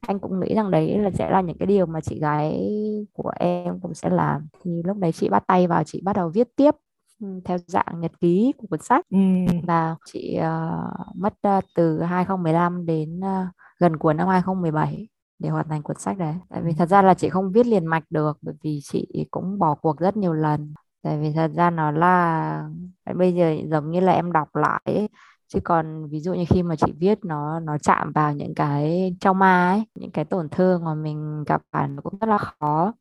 anh 0.00 0.18
cũng 0.18 0.40
nghĩ 0.40 0.54
rằng 0.54 0.70
đấy 0.70 0.98
là 0.98 1.10
sẽ 1.10 1.30
là 1.30 1.40
những 1.40 1.58
cái 1.58 1.66
điều 1.66 1.86
mà 1.86 2.00
chị 2.00 2.18
gái 2.20 2.70
của 3.12 3.32
em 3.38 3.80
cũng 3.80 3.94
sẽ 3.94 4.10
làm. 4.10 4.46
Thì 4.64 4.82
lúc 4.84 4.96
đấy 4.96 5.12
chị 5.12 5.28
bắt 5.28 5.44
tay 5.46 5.66
vào 5.66 5.84
chị 5.84 6.00
bắt 6.04 6.16
đầu 6.16 6.28
viết 6.28 6.48
tiếp 6.56 6.74
ừ, 7.20 7.26
theo 7.44 7.58
dạng 7.66 8.00
nhật 8.00 8.12
ký 8.20 8.52
của 8.56 8.66
cuốn 8.70 8.80
sách. 8.82 9.06
Ừ. 9.10 9.18
và 9.62 9.96
chị 10.04 10.38
uh, 10.38 11.16
mất 11.16 11.34
uh, 11.58 11.64
từ 11.74 12.02
2015 12.02 12.86
đến 12.86 13.20
uh, 13.20 13.48
gần 13.80 13.96
cuối 13.96 14.14
năm 14.14 14.28
2017 14.28 15.08
để 15.38 15.48
hoàn 15.48 15.68
thành 15.68 15.82
cuốn 15.82 15.98
sách 15.98 16.18
đấy. 16.18 16.34
Tại 16.48 16.62
vì 16.62 16.72
thật 16.78 16.88
ra 16.88 17.02
là 17.02 17.14
chị 17.14 17.28
không 17.28 17.52
viết 17.52 17.66
liền 17.66 17.86
mạch 17.86 18.04
được 18.10 18.38
bởi 18.42 18.54
vì 18.62 18.80
chị 18.82 19.26
cũng 19.30 19.58
bỏ 19.58 19.74
cuộc 19.74 19.98
rất 19.98 20.16
nhiều 20.16 20.32
lần. 20.32 20.74
Tại 21.02 21.18
vì 21.18 21.32
thật 21.32 21.50
ra 21.54 21.70
nó 21.70 21.90
là 21.90 22.68
bây 23.16 23.34
giờ 23.34 23.56
giống 23.70 23.90
như 23.90 24.00
là 24.00 24.12
em 24.12 24.32
đọc 24.32 24.56
lại 24.56 24.82
ấy, 24.84 25.08
chứ 25.48 25.60
còn 25.64 26.08
ví 26.08 26.20
dụ 26.20 26.34
như 26.34 26.44
khi 26.48 26.62
mà 26.62 26.76
chị 26.76 26.92
viết 26.98 27.24
nó 27.24 27.60
nó 27.60 27.78
chạm 27.78 28.12
vào 28.12 28.32
những 28.32 28.54
cái 28.54 29.14
trauma 29.20 29.70
ấy 29.72 29.82
những 29.94 30.10
cái 30.10 30.24
tổn 30.24 30.48
thương 30.48 30.84
mà 30.84 30.94
mình 30.94 31.44
gặp 31.44 31.62
phải 31.72 31.88
nó 31.88 32.02
cũng 32.02 32.18
rất 32.18 32.26
là 32.28 32.38
khó. 32.38 32.92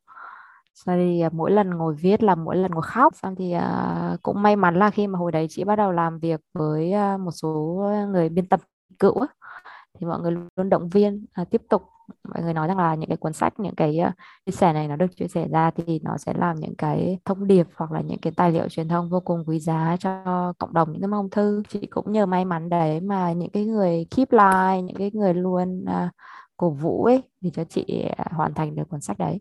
Sau 0.74 0.96
thì 0.96 1.22
à, 1.22 1.30
mỗi 1.34 1.52
lần 1.52 1.70
ngồi 1.70 1.96
viết 1.96 2.24
là 2.24 2.36
mỗi 2.36 2.56
lần 2.56 2.72
ngồi 2.72 2.84
khóc. 2.84 3.16
Xong 3.16 3.36
thì 3.36 3.56
uh, 3.56 4.22
cũng 4.22 4.42
may 4.42 4.56
mắn 4.56 4.76
là 4.76 4.90
khi 4.90 5.08
mà 5.08 5.20
hồi 5.20 5.32
đấy 5.32 5.48
chị 5.50 5.64
bắt 5.64 5.76
đầu 5.76 5.92
làm 5.92 6.20
việc 6.20 6.42
với 6.54 6.94
uh, 7.16 7.20
một 7.20 7.32
số 7.32 7.82
người 8.12 8.30
biên 8.30 8.46
tập 8.48 8.60
cựu 9.00 9.26
thì 10.00 10.06
mọi 10.08 10.20
người 10.20 10.32
luôn 10.32 10.70
động 10.70 10.90
viên 10.90 11.26
uh, 11.42 11.50
tiếp 11.50 11.62
tục 11.70 11.84
mọi 12.34 12.44
người 12.44 12.54
nói 12.54 12.68
rằng 12.68 12.78
là 12.78 12.96
những 12.96 13.10
cái 13.10 13.18
cuốn 13.18 13.34
sách 13.34 13.60
những 13.60 13.76
cái 13.76 13.98
ờ, 13.98 14.12
chia 14.46 14.52
sẻ 14.52 14.74
này 14.74 14.88
nó 14.88 14.96
được 14.96 15.18
chia 15.18 15.28
sẻ 15.28 15.48
ra 15.48 15.72
thì 15.72 16.00
nó 16.04 16.18
sẽ 16.18 16.34
làm 16.38 16.56
những 16.60 16.76
cái 16.76 17.20
thông 17.26 17.48
điệp 17.48 17.68
hoặc 17.76 17.92
là 17.92 18.02
những 18.02 18.20
cái 18.22 18.34
tài 18.36 18.52
liệu 18.52 18.70
truyền 18.70 18.88
thông 18.88 19.10
vô 19.10 19.20
cùng 19.20 19.44
quý 19.48 19.60
giá 19.60 19.98
cho 20.00 20.54
cộng 20.58 20.74
đồng 20.74 20.92
những 20.92 21.02
cái 21.02 21.08
mong 21.08 21.30
thư. 21.30 21.64
Chị 21.70 21.88
cũng 21.90 22.12
nhờ 22.12 22.26
may 22.26 22.46
mắn 22.46 22.70
đấy 22.70 23.02
mà 23.02 23.32
những 23.32 23.50
cái 23.50 23.66
người 23.66 24.06
keep 24.16 24.32
like 24.32 24.82
những 24.82 24.96
cái 24.98 25.12
người 25.14 25.34
luôn 25.34 25.84
uh, 25.84 26.12
cổ 26.58 26.70
vũ 26.70 27.04
ấy 27.06 27.22
thì 27.42 27.50
cho 27.54 27.64
chị 27.64 28.10
à, 28.18 28.26
hoàn 28.32 28.54
thành 28.54 28.76
được 28.76 28.84
cuốn 28.90 29.02
sách 29.02 29.18
đấy. 29.18 29.40